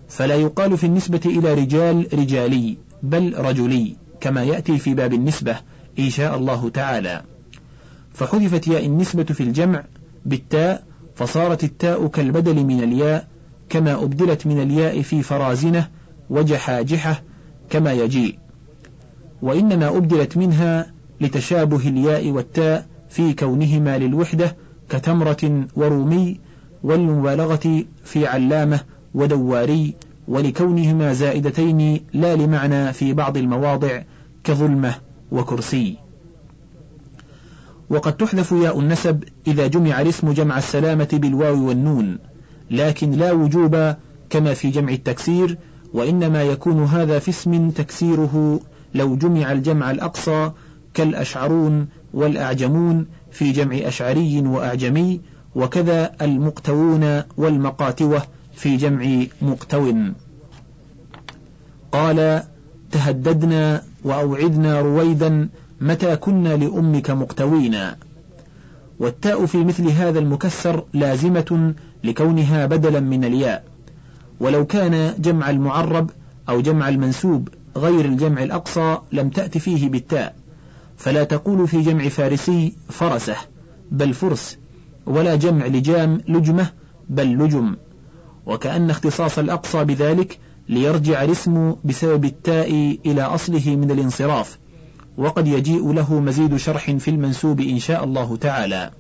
فلا 0.08 0.34
يقال 0.34 0.78
في 0.78 0.86
النسبة 0.86 1.20
إلى 1.26 1.54
رجال 1.54 2.06
رجالي 2.14 2.76
بل 3.02 3.34
رجلي 3.38 3.96
كما 4.20 4.42
يأتي 4.44 4.78
في 4.78 4.94
باب 4.94 5.12
النسبة 5.12 5.56
إن 5.98 6.10
شاء 6.10 6.36
الله 6.36 6.68
تعالى. 6.68 7.22
فحذفت 8.14 8.68
ياء 8.68 8.86
النسبة 8.86 9.24
في 9.24 9.42
الجمع 9.42 9.84
بالتاء 10.26 10.84
فصارت 11.14 11.64
التاء 11.64 12.06
كالبدل 12.06 12.64
من 12.64 12.82
الياء 12.82 13.28
كما 13.68 14.02
أبدلت 14.02 14.46
من 14.46 14.62
الياء 14.62 15.02
في 15.02 15.22
فرازنة 15.22 15.88
وجحاجحة 16.30 17.22
كما 17.70 17.92
يجيء. 17.92 18.38
وإنما 19.42 19.88
أبدلت 19.88 20.36
منها 20.36 20.92
لتشابه 21.20 21.88
الياء 21.88 22.30
والتاء 22.30 22.86
في 23.10 23.32
كونهما 23.32 23.98
للوحدة 23.98 24.56
كتمرة 24.88 25.66
ورومي 25.76 26.40
والمبالغة 26.82 27.84
في 28.04 28.26
علامة 28.26 28.80
ودواري 29.14 29.94
ولكونهما 30.28 31.12
زائدتين 31.12 32.00
لا 32.12 32.36
لمعنى 32.36 32.92
في 32.92 33.12
بعض 33.12 33.36
المواضع 33.36 34.02
كظلمة 34.44 34.94
وكرسي. 35.32 35.96
وقد 37.90 38.16
تحذف 38.16 38.52
ياء 38.52 38.80
النسب 38.80 39.24
إذا 39.46 39.66
جمع 39.66 40.00
الاسم 40.00 40.32
جمع 40.32 40.58
السلامة 40.58 41.08
بالواو 41.12 41.68
والنون 41.68 42.18
لكن 42.70 43.10
لا 43.10 43.32
وجوب 43.32 43.94
كما 44.30 44.54
في 44.54 44.70
جمع 44.70 44.92
التكسير 44.92 45.58
وإنما 45.94 46.42
يكون 46.42 46.84
هذا 46.84 47.18
في 47.18 47.28
اسم 47.28 47.70
تكسيره 47.70 48.60
لو 48.94 49.16
جمع 49.16 49.52
الجمع 49.52 49.90
الأقصى 49.90 50.50
كالأشعرون 50.94 51.88
والأعجمون 52.14 53.06
في 53.32 53.52
جمع 53.52 53.76
أشعري 53.76 54.40
وأعجمي 54.40 55.20
وكذا 55.54 56.12
المقتوون 56.22 57.22
والمقاتوة 57.36 58.22
في 58.54 58.76
جمع 58.76 59.24
مقتو. 59.42 59.92
قال 61.92 62.42
تهددنا 62.92 63.82
وأوعدنا 64.04 64.80
رويدا 64.80 65.48
متى 65.80 66.16
كنا 66.16 66.56
لأمك 66.56 67.10
مقتوينا 67.10 67.96
والتاء 68.98 69.46
في 69.46 69.64
مثل 69.64 69.88
هذا 69.88 70.18
المكسر 70.18 70.84
لازمة 70.92 71.74
لكونها 72.04 72.66
بدلا 72.66 73.00
من 73.00 73.24
الياء. 73.24 73.64
ولو 74.40 74.66
كان 74.66 75.14
جمع 75.18 75.50
المعرب 75.50 76.10
أو 76.48 76.60
جمع 76.60 76.88
المنسوب 76.88 77.48
غير 77.76 78.04
الجمع 78.04 78.42
الأقصى 78.42 78.98
لم 79.12 79.28
تأت 79.28 79.58
فيه 79.58 79.88
بالتاء. 79.88 80.39
فلا 81.00 81.24
تقول 81.24 81.68
في 81.68 81.82
جمع 81.82 82.08
فارسي 82.08 82.72
فرسه 82.88 83.36
بل 83.90 84.14
فرس 84.14 84.58
ولا 85.06 85.34
جمع 85.34 85.66
لجام 85.66 86.20
لجمة 86.28 86.70
بل 87.08 87.38
لجم. 87.38 87.76
وكأن 88.46 88.90
اختصاص 88.90 89.38
الأقصى 89.38 89.84
بذلك 89.84 90.38
ليرجع 90.68 91.22
الاسم 91.22 91.76
بسبب 91.84 92.24
التاء 92.24 92.98
إلى 93.06 93.22
أصله 93.22 93.76
من 93.76 93.90
الانصراف 93.90 94.58
وقد 95.18 95.46
يجيء 95.46 95.92
له 95.92 96.20
مزيد 96.20 96.56
شرح 96.56 96.90
في 96.90 97.08
المنسوب 97.08 97.60
إن 97.60 97.78
شاء 97.78 98.04
الله 98.04 98.36
تعالى. 98.36 98.90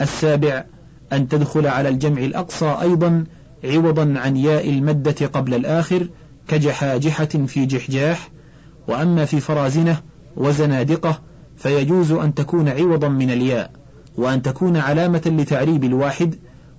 السابع 0.00 0.64
أن 1.12 1.28
تدخل 1.28 1.66
على 1.66 1.88
الجمع 1.88 2.22
الأقصى 2.22 2.76
أيضا 2.80 3.24
عوضا 3.64 4.14
عن 4.18 4.36
ياء 4.36 4.68
المدة 4.70 5.26
قبل 5.26 5.54
الآخر 5.54 6.08
كجحاجحة 6.48 7.24
في 7.24 7.66
جحجاح 7.66 8.30
وأما 8.88 9.24
في 9.24 9.40
فرازنة 9.40 10.02
وزنادقة 10.38 11.20
فيجوز 11.56 12.12
أن 12.12 12.34
تكون 12.34 12.68
عوضا 12.68 13.08
من 13.08 13.30
الياء 13.30 13.70
وأن 14.16 14.42
تكون 14.42 14.76
علامة 14.76 15.22
لتعريب 15.26 15.84
الواحد 15.84 16.34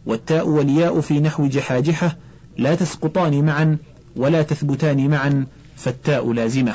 والتاء 0.06 0.48
والياء 0.48 1.02
في 1.02 1.20
نحو 1.20 1.48
جحاجحة 1.48 2.18
لا 2.58 2.76
تسقطان 2.76 3.46
معا 3.46 3.78
ولا 4.16 4.42
تثبتان 4.42 5.10
معا 5.10 5.46
فالتاء 5.76 6.34
لازمة. 6.34 6.74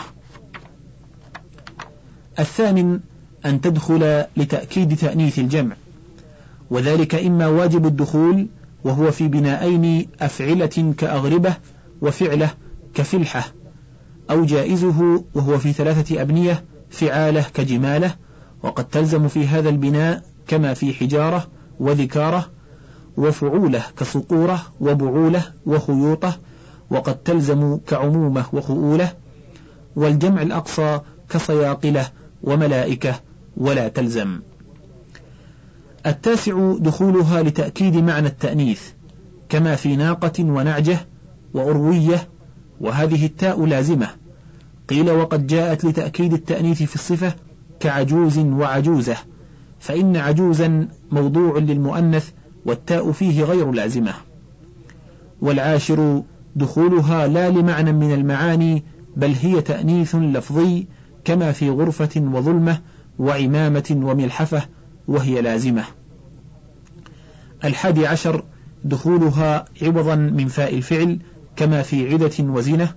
الثامن 2.39 3.01
أن 3.47 3.61
تدخل 3.61 4.25
لتأكيد 4.37 4.97
تأنيث 4.97 5.39
الجمع 5.39 5.77
وذلك 6.71 7.15
إما 7.15 7.47
واجب 7.47 7.87
الدخول 7.87 8.47
وهو 8.85 9.11
في 9.11 9.29
بنائين 9.29 10.09
أفعلة 10.21 10.95
كأغربة 10.99 11.55
وفعلة 12.01 12.51
كفلحة 12.95 13.45
أو 14.31 14.45
جائزه 14.45 15.25
وهو 15.35 15.59
في 15.59 15.73
ثلاثة 15.73 16.23
أبنية 16.23 16.65
فعالة 16.95 17.45
كجمالة 17.55 18.15
وقد 18.63 18.85
تلزم 18.85 19.29
في 19.29 19.47
هذا 19.47 19.69
البناء 19.69 20.23
كما 20.47 20.75
في 20.75 20.95
حجارة 20.95 21.47
وذكارة 21.81 22.51
وفعولة 23.17 23.83
كصقورة 23.97 24.63
وبعولة 24.81 25.43
وخيوطة 25.67 26.39
وقد 26.91 27.15
تلزم 27.15 27.79
كعمومة 27.87 28.45
وخؤولة 28.53 29.13
والجمع 29.97 30.43
الأقصى 30.43 31.01
كصياقلة 31.29 32.09
وملائكة 32.43 33.15
ولا 33.57 33.89
تلزم. 33.89 34.41
التاسع 36.07 36.75
دخولها 36.79 37.43
لتأكيد 37.43 37.97
معنى 37.97 38.27
التأنيث 38.27 38.83
كما 39.49 39.77
في 39.77 39.97
ناقة 39.97 40.45
ونعجة 40.45 41.07
وأروية 41.55 42.29
وهذه 42.81 43.27
التاء 43.27 43.65
لازمة. 43.67 44.24
قيل 44.89 45.11
وقد 45.11 45.47
جاءت 45.47 45.85
لتأكيد 45.85 46.33
التأنيث 46.33 46.83
في 46.83 46.95
الصفة 46.95 47.35
كعجوز 47.81 48.39
وعجوزة 48.39 49.17
فإن 49.79 50.17
عجوزا 50.17 50.89
موضوع 51.11 51.59
للمؤنث 51.59 52.31
والتاء 52.67 53.13
فيه 53.13 53.45
غير 53.45 53.71
لازمة. 53.71 54.13
والعاشر 55.41 56.23
دخولها 56.57 57.27
لا 57.27 57.51
لمعنى 57.51 57.93
من 57.93 58.15
المعاني 58.15 58.85
بل 59.17 59.35
هي 59.43 59.61
تأنيث 59.61 60.15
لفظي 60.15 60.87
كما 61.25 61.53
في 61.53 61.71
غرفة 61.71 62.11
وظلمة 62.17 62.79
وعمامة 63.19 64.01
وملحفة 64.03 64.63
وهي 65.09 65.43
لازمة. 65.43 65.85
الحادي 67.65 68.07
عشر 68.07 68.45
دخولها 68.85 69.65
عوضا 69.83 70.17
من 70.17 70.49
فاء 70.49 70.75
الفعل 70.75 71.19
كما 71.57 71.83
في 71.83 72.13
عدة 72.13 72.33
وزنة 72.41 72.95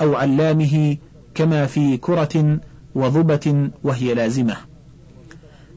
أو 0.00 0.14
علامه 0.14 0.96
كما 1.36 1.66
في 1.66 1.96
كرة 1.96 2.58
وضبة 2.94 3.70
وهي 3.84 4.14
لازمة. 4.14 4.56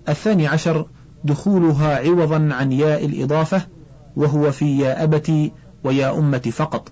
الثاني 0.09 0.47
عشر 0.47 0.85
دخولها 1.23 2.07
عوضا 2.07 2.49
عن 2.51 2.71
ياء 2.71 3.05
الإضافة 3.05 3.61
وهو 4.15 4.51
في 4.51 4.79
يا 4.79 5.03
أبتي 5.03 5.51
ويا 5.83 6.19
أمة 6.19 6.51
فقط. 6.51 6.91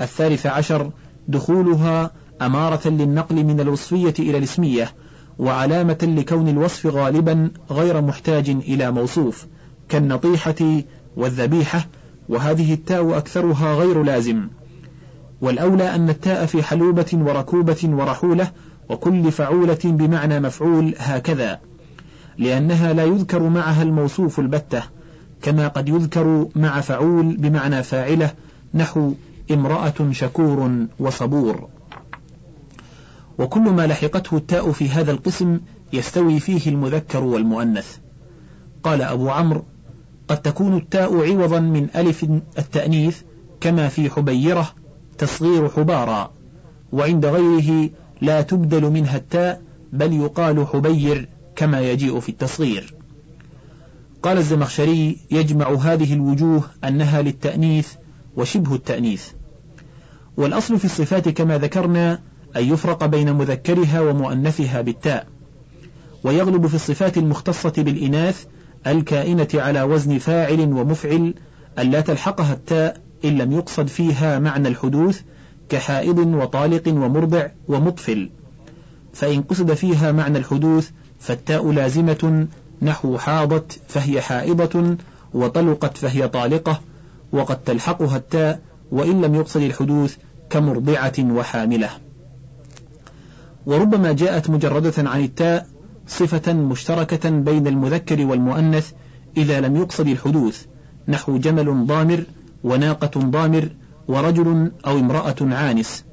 الثالث 0.00 0.46
عشر 0.46 0.90
دخولها 1.28 2.10
أمارة 2.42 2.88
للنقل 2.88 3.44
من 3.44 3.60
الوصفية 3.60 4.14
إلى 4.18 4.38
الاسمية 4.38 4.92
وعلامة 5.38 5.98
لكون 6.02 6.48
الوصف 6.48 6.86
غالبا 6.86 7.50
غير 7.70 8.00
محتاج 8.00 8.50
إلى 8.50 8.90
موصوف 8.90 9.46
كالنطيحة 9.88 10.82
والذبيحة 11.16 11.86
وهذه 12.28 12.74
التاء 12.74 13.18
أكثرها 13.18 13.74
غير 13.74 14.02
لازم. 14.02 14.48
والأولى 15.40 15.94
أن 15.94 16.08
التاء 16.08 16.46
في 16.46 16.62
حلوبة 16.62 17.06
وركوبة 17.14 17.80
ورحولة 17.84 18.50
وكل 18.88 19.32
فعولة 19.32 19.78
بمعنى 19.84 20.40
مفعول 20.40 20.94
هكذا 20.98 21.60
لأنها 22.38 22.92
لا 22.92 23.04
يذكر 23.04 23.42
معها 23.48 23.82
الموصوف 23.82 24.40
البتة 24.40 24.82
كما 25.42 25.68
قد 25.68 25.88
يذكر 25.88 26.48
مع 26.56 26.80
فعول 26.80 27.36
بمعنى 27.36 27.82
فاعلة 27.82 28.32
نحو 28.74 29.12
امرأة 29.50 29.94
شكور 30.10 30.86
وصبور. 30.98 31.68
وكل 33.38 33.60
ما 33.60 33.86
لحقته 33.86 34.36
التاء 34.36 34.72
في 34.72 34.88
هذا 34.88 35.10
القسم 35.10 35.60
يستوي 35.92 36.40
فيه 36.40 36.70
المذكر 36.70 37.24
والمؤنث. 37.24 37.96
قال 38.82 39.02
أبو 39.02 39.30
عمرو 39.30 39.64
قد 40.28 40.42
تكون 40.42 40.76
التاء 40.76 41.30
عوضا 41.30 41.60
من 41.60 41.88
ألف 41.96 42.26
التأنيث 42.58 43.20
كما 43.60 43.88
في 43.88 44.10
حبيرة 44.10 44.72
تصغير 45.18 45.68
حبارا 45.68 46.32
وعند 46.92 47.26
غيره 47.26 47.90
لا 48.20 48.42
تبدل 48.42 48.90
منها 48.90 49.16
التاء 49.16 49.62
بل 49.92 50.12
يقال 50.12 50.66
حبير 50.66 51.28
كما 51.56 51.80
يجيء 51.80 52.20
في 52.20 52.28
التصغير. 52.28 52.94
قال 54.22 54.38
الزمخشري 54.38 55.16
يجمع 55.30 55.74
هذه 55.74 56.14
الوجوه 56.14 56.62
أنها 56.84 57.22
للتأنيث 57.22 57.88
وشبه 58.36 58.74
التأنيث. 58.74 59.26
والأصل 60.36 60.78
في 60.78 60.84
الصفات 60.84 61.28
كما 61.28 61.58
ذكرنا 61.58 62.20
أن 62.56 62.64
يفرق 62.64 63.04
بين 63.06 63.32
مذكرها 63.32 64.00
ومؤنثها 64.00 64.80
بالتاء. 64.80 65.26
ويغلب 66.24 66.66
في 66.66 66.74
الصفات 66.74 67.18
المختصة 67.18 67.72
بالإناث 67.76 68.44
الكائنة 68.86 69.48
على 69.54 69.82
وزن 69.82 70.18
فاعل 70.18 70.60
ومفعل 70.60 71.34
ألا 71.78 72.00
تلحقها 72.00 72.52
التاء 72.52 73.07
إن 73.24 73.38
لم 73.38 73.52
يقصد 73.52 73.86
فيها 73.86 74.38
معنى 74.38 74.68
الحدوث 74.68 75.20
كحائض 75.68 76.18
وطالق 76.18 76.88
ومرضع 76.88 77.46
ومطفل. 77.68 78.30
فإن 79.12 79.42
قصد 79.42 79.74
فيها 79.74 80.12
معنى 80.12 80.38
الحدوث 80.38 80.90
فالتاء 81.18 81.72
لازمة 81.72 82.46
نحو 82.82 83.18
حاضت 83.18 83.80
فهي 83.88 84.20
حائضة 84.20 84.96
وطلقت 85.34 85.96
فهي 85.96 86.28
طالقة 86.28 86.80
وقد 87.32 87.56
تلحقها 87.64 88.16
التاء 88.16 88.60
وإن 88.92 89.20
لم 89.22 89.34
يقصد 89.34 89.60
الحدوث 89.60 90.16
كمرضعة 90.50 91.14
وحاملة. 91.20 91.90
وربما 93.66 94.12
جاءت 94.12 94.50
مجردة 94.50 95.10
عن 95.10 95.24
التاء 95.24 95.66
صفة 96.06 96.52
مشتركة 96.52 97.30
بين 97.30 97.66
المذكر 97.66 98.26
والمؤنث 98.26 98.92
إذا 99.36 99.60
لم 99.60 99.76
يقصد 99.76 100.06
الحدوث 100.06 100.64
نحو 101.08 101.38
جمل 101.38 101.86
ضامر 101.86 102.24
وناقة 102.64 103.20
ضامر 103.20 103.68
ورجل 104.08 104.72
أو 104.86 104.98
امرأة 104.98 105.36
عانس. 105.40 106.04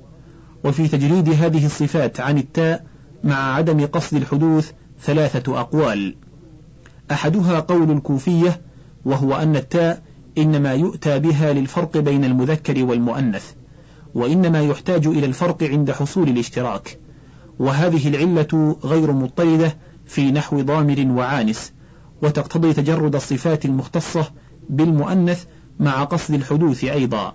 وفي 0.63 0.87
تجريد 0.87 1.29
هذه 1.29 1.65
الصفات 1.65 2.19
عن 2.19 2.37
التاء 2.37 2.85
مع 3.23 3.53
عدم 3.55 3.85
قصد 3.85 4.17
الحدوث 4.17 4.71
ثلاثة 5.01 5.59
أقوال. 5.59 6.15
أحدها 7.11 7.59
قول 7.59 7.91
الكوفية 7.91 8.61
وهو 9.05 9.35
أن 9.35 9.55
التاء 9.55 10.01
إنما 10.37 10.73
يؤتى 10.73 11.19
بها 11.19 11.53
للفرق 11.53 11.97
بين 11.97 12.25
المذكر 12.25 12.85
والمؤنث 12.85 13.51
وإنما 14.15 14.61
يحتاج 14.61 15.07
إلى 15.07 15.25
الفرق 15.25 15.63
عند 15.63 15.91
حصول 15.91 16.29
الاشتراك. 16.29 16.97
وهذه 17.59 18.07
العلة 18.07 18.77
غير 18.83 19.11
مضطردة 19.11 19.75
في 20.05 20.31
نحو 20.31 20.61
ضامر 20.61 21.07
وعانس 21.11 21.73
وتقتضي 22.21 22.73
تجرد 22.73 23.15
الصفات 23.15 23.65
المختصة 23.65 24.31
بالمؤنث 24.69 25.45
مع 25.79 26.03
قصد 26.03 26.33
الحدوث 26.33 26.83
أيضا 26.83 27.33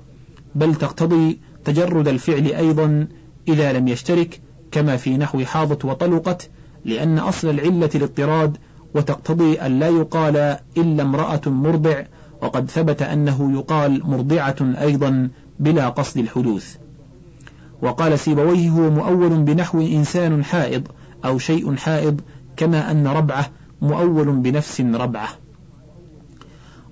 بل 0.55 0.75
تقتضي 0.75 1.41
تجرد 1.65 2.09
الفعل 2.09 2.47
أيضا 2.47 3.09
إذا 3.49 3.73
لم 3.73 3.89
يشترك 3.89 4.41
كما 4.73 4.97
في 4.97 5.17
نحو 5.17 5.45
حاضت 5.45 5.85
وطلقت 5.85 6.51
لأن 6.85 7.19
أصل 7.19 7.51
العلة 7.51 7.91
الاضطراد 7.95 8.57
وتقتضي 8.95 9.55
أن 9.55 9.79
لا 9.79 9.89
يقال 9.89 10.57
إلا 10.77 11.03
امرأة 11.03 11.41
مرضع 11.47 12.03
وقد 12.43 12.71
ثبت 12.71 13.03
أنه 13.03 13.53
يقال 13.53 14.03
مرضعة 14.11 14.57
أيضا 14.61 15.29
بلا 15.61 15.89
قصد 15.89 16.19
الحدوث. 16.19 16.77
وقال 17.83 18.19
سيبويه 18.19 18.71
هو 18.71 18.91
مؤول 18.91 19.43
بنحو 19.43 19.81
إنسان 19.81 20.45
حائض 20.45 20.89
أو 21.25 21.39
شيء 21.39 21.77
حائض 21.77 22.21
كما 22.57 22.91
أن 22.91 23.07
ربعة 23.07 23.51
مؤول 23.83 24.33
بنفس 24.33 24.81
ربعة. 24.81 25.29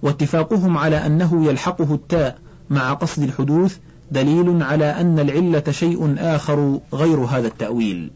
واتفاقهم 0.03 0.79
على 0.79 1.07
أنه 1.07 1.47
يلحقه 1.47 1.95
التاء 1.95 2.39
مع 2.71 2.93
قصد 2.93 3.23
الحدوث 3.23 3.77
دليل 4.11 4.63
على 4.63 4.85
أن 4.85 5.19
العلة 5.19 5.65
شيء 5.71 6.15
آخر 6.19 6.81
غير 6.95 7.19
هذا 7.19 7.47
التأويل. 7.47 8.11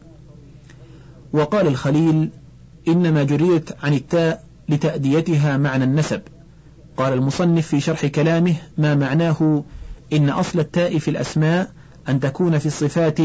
وقال 1.33 1.67
الخليل 1.67 2.29
إنما 2.87 3.23
جريت 3.23 3.69
عن 3.83 3.93
التاء 3.93 4.43
لتأديتها 4.69 5.57
معنى 5.57 5.83
النسب. 5.83 6.21
قال 6.97 7.13
المصنف 7.13 7.67
في 7.67 7.79
شرح 7.79 8.05
كلامه 8.05 8.55
ما 8.77 8.95
معناه 8.95 9.63
إن 10.13 10.29
أصل 10.29 10.59
التاء 10.59 10.97
في 10.97 11.07
الأسماء 11.07 11.71
أن 12.09 12.19
تكون 12.19 12.57
في 12.57 12.65
الصفات 12.65 13.19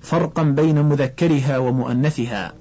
فرقا 0.00 0.42
بين 0.42 0.82
مذكرها 0.84 1.58
ومؤنثها. 1.58 2.52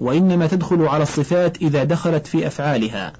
وإنما 0.00 0.46
تدخل 0.46 0.82
على 0.82 1.02
الصفات 1.02 1.56
إذا 1.56 1.84
دخلت 1.84 2.26
في 2.26 2.46
أفعالها. 2.46 3.12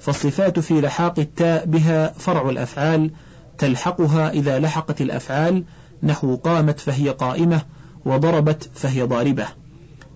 فالصفات 0.00 0.58
في 0.58 0.80
لحاق 0.80 1.18
التاء 1.18 1.66
بها 1.66 2.12
فرع 2.12 2.50
الأفعال 2.50 3.10
تلحقها 3.58 4.30
إذا 4.30 4.58
لحقت 4.58 5.00
الأفعال 5.00 5.64
نحو 6.02 6.36
قامت 6.36 6.80
فهي 6.80 7.08
قائمة 7.08 7.62
وضربت 8.04 8.70
فهي 8.74 9.02
ضاربة. 9.02 9.46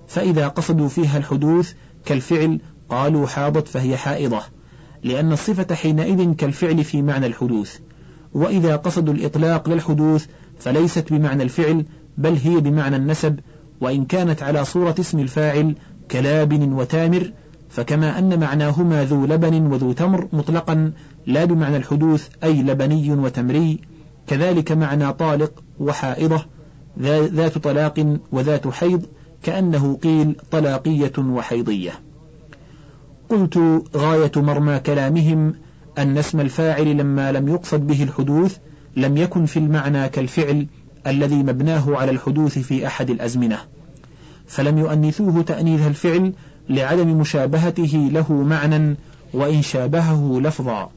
فإذا 0.09 0.49
قصدوا 0.49 0.89
فيها 0.89 1.19
الحدوث 1.19 1.73
كالفعل 2.05 2.61
قالوا 2.89 3.27
حاضت 3.27 3.69
فهي 3.69 3.97
حائضة 3.97 4.41
لأن 5.03 5.33
الصفة 5.33 5.75
حينئذ 5.75 6.35
كالفعل 6.35 6.85
في 6.85 7.03
معنى 7.03 7.27
الحدوث. 7.27 7.79
وإذا 8.35 8.77
قصدوا 8.77 9.15
الإطلاق 9.15 9.69
للحدوث 9.69 10.27
فليست 10.59 11.13
بمعنى 11.13 11.43
الفعل 11.43 11.85
بل 12.19 12.37
هي 12.45 12.61
بمعنى 12.61 12.97
النسب 12.97 13.41
وإن 13.81 14.05
كانت 14.05 14.43
على 14.43 14.65
صورة 14.65 14.95
اسم 15.01 15.19
الفاعل 15.19 15.75
كلابن 16.11 16.73
وتامر 16.73 17.33
فكما 17.75 18.19
أن 18.19 18.41
معناهما 18.41 19.05
ذو 19.05 19.27
لبن 19.27 19.67
وذو 19.67 19.93
تمر 19.93 20.29
مطلقا 20.33 20.93
لا 21.27 21.45
بمعنى 21.45 21.77
الحدوث 21.77 22.29
أي 22.45 22.63
لبني 22.63 23.13
وتمري 23.13 23.81
كذلك 24.27 24.73
معنى 24.73 25.13
طالق 25.13 25.63
وحائضة 25.81 26.45
ذات 27.01 27.59
طلاق 27.59 28.19
وذات 28.33 28.69
حيض 28.69 29.07
كأنه 29.43 29.99
قيل 30.03 30.37
طلاقية 30.51 31.13
وحيضية. 31.19 31.93
قلت 33.29 33.85
غاية 33.97 34.33
مرمى 34.37 34.79
كلامهم 34.79 35.55
أن 35.99 36.19
اسم 36.19 36.41
الفاعل 36.41 36.97
لما 36.97 37.33
لم 37.33 37.49
يقصد 37.49 37.87
به 37.87 38.03
الحدوث 38.03 38.57
لم 38.97 39.17
يكن 39.17 39.47
في 39.47 39.59
المعنى 39.59 40.09
كالفعل 40.09 40.67
الذي 41.07 41.43
مبناه 41.43 41.97
على 41.97 42.11
الحدوث 42.11 42.59
في 42.59 42.87
أحد 42.87 43.11
الأزمنة. 43.11 43.59
فلم 44.47 44.79
يؤنثوه 44.79 45.43
تأنيث 45.43 45.87
الفعل 45.87 46.33
لعدم 46.69 47.09
مشابهته 47.09 48.09
له 48.13 48.33
معنى 48.33 48.97
وإن 49.35 49.63
شابهه 49.63 50.41
لفظا. 50.41 50.91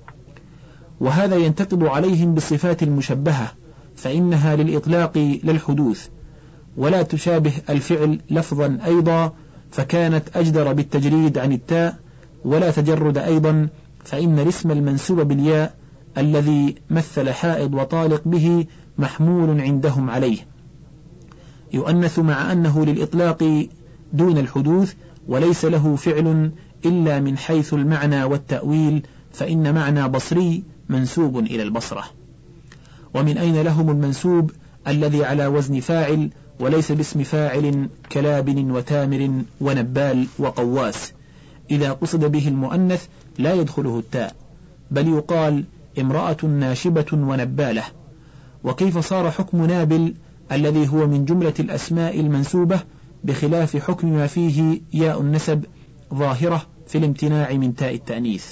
وهذا 0.99 1.35
ينتقد 1.35 1.83
عليهم 1.83 2.33
بالصفات 2.33 2.83
المشبهة 2.83 3.51
فإنها 3.95 4.55
للإطلاق 4.55 5.17
للحدوث 5.43 6.07
ولا 6.77 7.01
تشابه 7.01 7.51
الفعل 7.69 8.19
لفظا 8.29 8.77
أيضا 8.85 9.33
فكانت 9.71 10.23
أجدر 10.35 10.73
بالتجريد 10.73 11.37
عن 11.37 11.51
التاء 11.51 11.95
ولا 12.45 12.71
تجرد 12.71 13.17
أيضا 13.17 13.67
فإن 14.03 14.39
الاسم 14.39 14.71
المنسوب 14.71 15.19
بالياء 15.19 15.75
الذي 16.17 16.75
مثل 16.89 17.29
حائض 17.29 17.73
وطالق 17.73 18.21
به 18.25 18.65
محمول 18.97 19.61
عندهم 19.61 20.09
عليه. 20.09 20.37
يؤنث 21.73 22.19
مع 22.19 22.51
أنه 22.51 22.85
للإطلاق 22.85 23.67
دون 24.13 24.37
الحدوث 24.37 24.93
وليس 25.27 25.65
له 25.65 25.95
فعل 25.95 26.51
إلا 26.85 27.19
من 27.19 27.37
حيث 27.37 27.73
المعنى 27.73 28.23
والتأويل 28.23 29.01
فإن 29.33 29.75
معنى 29.75 30.07
بصري 30.07 30.63
منسوب 30.89 31.37
إلى 31.37 31.63
البصرة. 31.63 32.03
ومن 33.13 33.37
أين 33.37 33.61
لهم 33.61 33.89
المنسوب 33.89 34.51
الذي 34.87 35.25
على 35.25 35.47
وزن 35.47 35.79
فاعل 35.79 36.29
وليس 36.59 36.91
باسم 36.91 37.23
فاعل 37.23 37.89
كلابن 38.11 38.71
وتامر 38.71 39.31
ونبال 39.61 40.27
وقواس؟ 40.39 41.13
إذا 41.71 41.91
قصد 41.91 42.25
به 42.31 42.47
المؤنث 42.47 43.05
لا 43.37 43.53
يدخله 43.53 43.99
التاء 43.99 44.35
بل 44.91 45.07
يقال 45.07 45.63
امرأة 45.99 46.37
ناشبة 46.45 47.05
ونبالة. 47.13 47.83
وكيف 48.63 48.97
صار 48.97 49.31
حكم 49.31 49.65
نابل 49.65 50.13
الذي 50.51 50.87
هو 50.87 51.07
من 51.07 51.25
جملة 51.25 51.53
الأسماء 51.59 52.19
المنسوبة 52.19 52.79
بخلاف 53.27 53.77
حكم 53.77 54.13
ما 54.13 54.27
فيه 54.27 54.81
ياء 54.93 55.21
النسب 55.21 55.65
ظاهرة 56.13 56.65
في 56.87 56.97
الامتناع 56.97 57.53
من 57.53 57.75
تاء 57.75 57.95
التأنيث. 57.95 58.45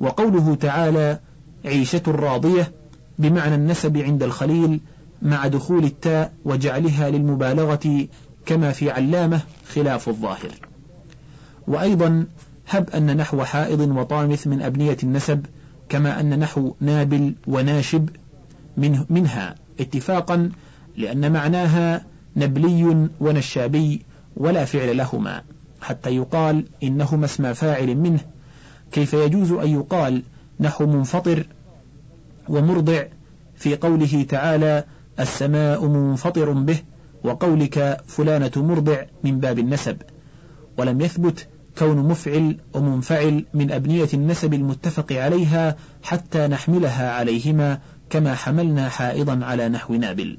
وقوله 0.00 0.54
تعالى 0.54 1.20
عيشة 1.64 2.02
راضية 2.06 2.72
بمعنى 3.18 3.54
النسب 3.54 3.96
عند 3.96 4.22
الخليل 4.22 4.80
مع 5.22 5.46
دخول 5.46 5.84
التاء 5.84 6.32
وجعلها 6.44 7.10
للمبالغة 7.10 8.06
كما 8.46 8.72
في 8.72 8.90
علامة 8.90 9.40
خلاف 9.74 10.08
الظاهر. 10.08 10.54
وأيضا 11.68 12.26
هب 12.68 12.90
أن 12.90 13.16
نحو 13.16 13.44
حائض 13.44 13.80
وطامث 13.80 14.46
من 14.46 14.62
أبنية 14.62 14.96
النسب 15.02 15.46
كما 15.88 16.20
أن 16.20 16.38
نحو 16.38 16.74
نابل 16.80 17.34
وناشب 17.46 18.08
منه 18.76 19.06
منها 19.10 19.54
اتفاقا 19.80 20.50
لأن 20.96 21.32
معناها 21.32 22.04
نبلي 22.38 23.08
ونشابي 23.20 24.02
ولا 24.36 24.64
فعل 24.64 24.96
لهما 24.96 25.42
حتى 25.80 26.10
يقال 26.16 26.64
إنهما 26.82 27.24
اسم 27.24 27.52
فاعل 27.52 27.96
منه. 27.96 28.20
كيف 28.92 29.12
يجوز 29.12 29.52
أن 29.52 29.68
يقال 29.68 30.22
نحو 30.60 30.86
منفطر 30.86 31.46
ومرضع 32.48 33.02
في 33.56 33.76
قوله 33.76 34.26
تعالى 34.28 34.84
السماء 35.20 35.86
منفطر 35.86 36.52
به 36.52 36.78
وقولك 37.24 38.00
فلانة 38.06 38.50
مرضع 38.56 39.02
من 39.24 39.40
باب 39.40 39.58
النسب؟ 39.58 39.96
ولم 40.78 41.00
يثبت 41.00 41.46
كون 41.78 41.96
مفعل 41.96 42.56
ومنفعل 42.74 43.44
من 43.54 43.72
أبنية 43.72 44.08
النسب 44.14 44.54
المتفق 44.54 45.12
عليها 45.12 45.76
حتى 46.02 46.46
نحملها 46.46 47.12
عليهما 47.12 47.78
كما 48.10 48.34
حملنا 48.34 48.88
حائضا 48.88 49.44
على 49.44 49.68
نحو 49.68 49.94
نابل. 49.94 50.38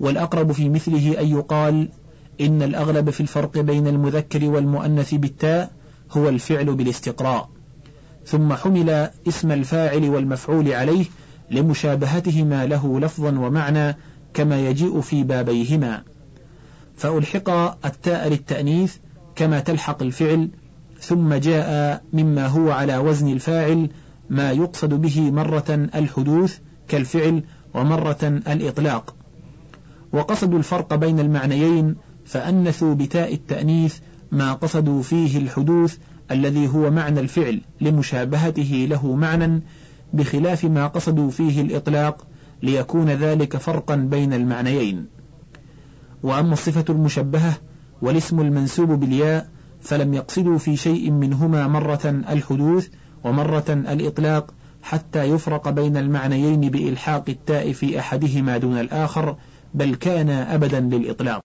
والأقرب 0.00 0.52
في 0.52 0.68
مثله 0.68 1.20
أن 1.20 1.26
يقال 1.26 1.88
إن 2.40 2.62
الأغلب 2.62 3.10
في 3.10 3.20
الفرق 3.20 3.58
بين 3.58 3.86
المذكر 3.86 4.44
والمؤنث 4.50 5.14
بالتاء 5.14 5.70
هو 6.10 6.28
الفعل 6.28 6.74
بالاستقراء. 6.74 7.48
ثم 8.26 8.52
حمل 8.52 9.10
اسم 9.28 9.52
الفاعل 9.52 10.08
والمفعول 10.08 10.72
عليه 10.72 11.04
لمشابهتهما 11.50 12.66
له 12.66 13.00
لفظا 13.00 13.38
ومعنى 13.38 13.96
كما 14.34 14.68
يجيء 14.68 15.00
في 15.00 15.22
بابيهما. 15.22 16.02
فألحق 16.96 17.50
التاء 17.86 18.28
للتأنيث 18.28 18.96
كما 19.36 19.60
تلحق 19.60 20.02
الفعل 20.02 20.50
ثم 21.00 21.34
جاء 21.34 22.02
مما 22.12 22.46
هو 22.46 22.70
على 22.70 22.98
وزن 22.98 23.32
الفاعل 23.32 23.90
ما 24.30 24.52
يقصد 24.52 24.94
به 24.94 25.30
مرة 25.30 25.88
الحدوث 25.94 26.58
كالفعل 26.88 27.42
ومرة 27.74 28.40
الإطلاق. 28.48 29.14
وقصدوا 30.12 30.58
الفرق 30.58 30.94
بين 30.94 31.20
المعنيين 31.20 31.96
فأنثوا 32.24 32.94
بتاء 32.94 33.34
التأنيث 33.34 33.98
ما 34.32 34.52
قصدوا 34.52 35.02
فيه 35.02 35.38
الحدوث 35.38 35.96
الذي 36.30 36.68
هو 36.68 36.90
معنى 36.90 37.20
الفعل 37.20 37.60
لمشابهته 37.80 38.86
له 38.90 39.14
معنى 39.14 39.62
بخلاف 40.12 40.64
ما 40.64 40.86
قصدوا 40.86 41.30
فيه 41.30 41.62
الإطلاق 41.62 42.26
ليكون 42.62 43.10
ذلك 43.10 43.56
فرقا 43.56 43.96
بين 43.96 44.32
المعنيين. 44.32 45.06
وأما 46.22 46.52
الصفة 46.52 46.84
المشبهة 46.88 47.54
والاسم 48.02 48.40
المنسوب 48.40 48.88
بالياء 48.88 49.48
فلم 49.80 50.14
يقصدوا 50.14 50.58
في 50.58 50.76
شيء 50.76 51.10
منهما 51.10 51.68
مرة 51.68 52.00
الحدوث 52.04 52.88
ومرة 53.24 53.64
الإطلاق 53.68 54.54
حتى 54.82 55.24
يفرق 55.24 55.68
بين 55.68 55.96
المعنيين 55.96 56.60
بإلحاق 56.60 57.24
التاء 57.28 57.72
في 57.72 57.98
أحدهما 57.98 58.58
دون 58.58 58.80
الآخر 58.80 59.36
بل 59.74 59.94
كان 59.94 60.30
أبدا 60.30 60.80
للإطلاق. 60.80 61.40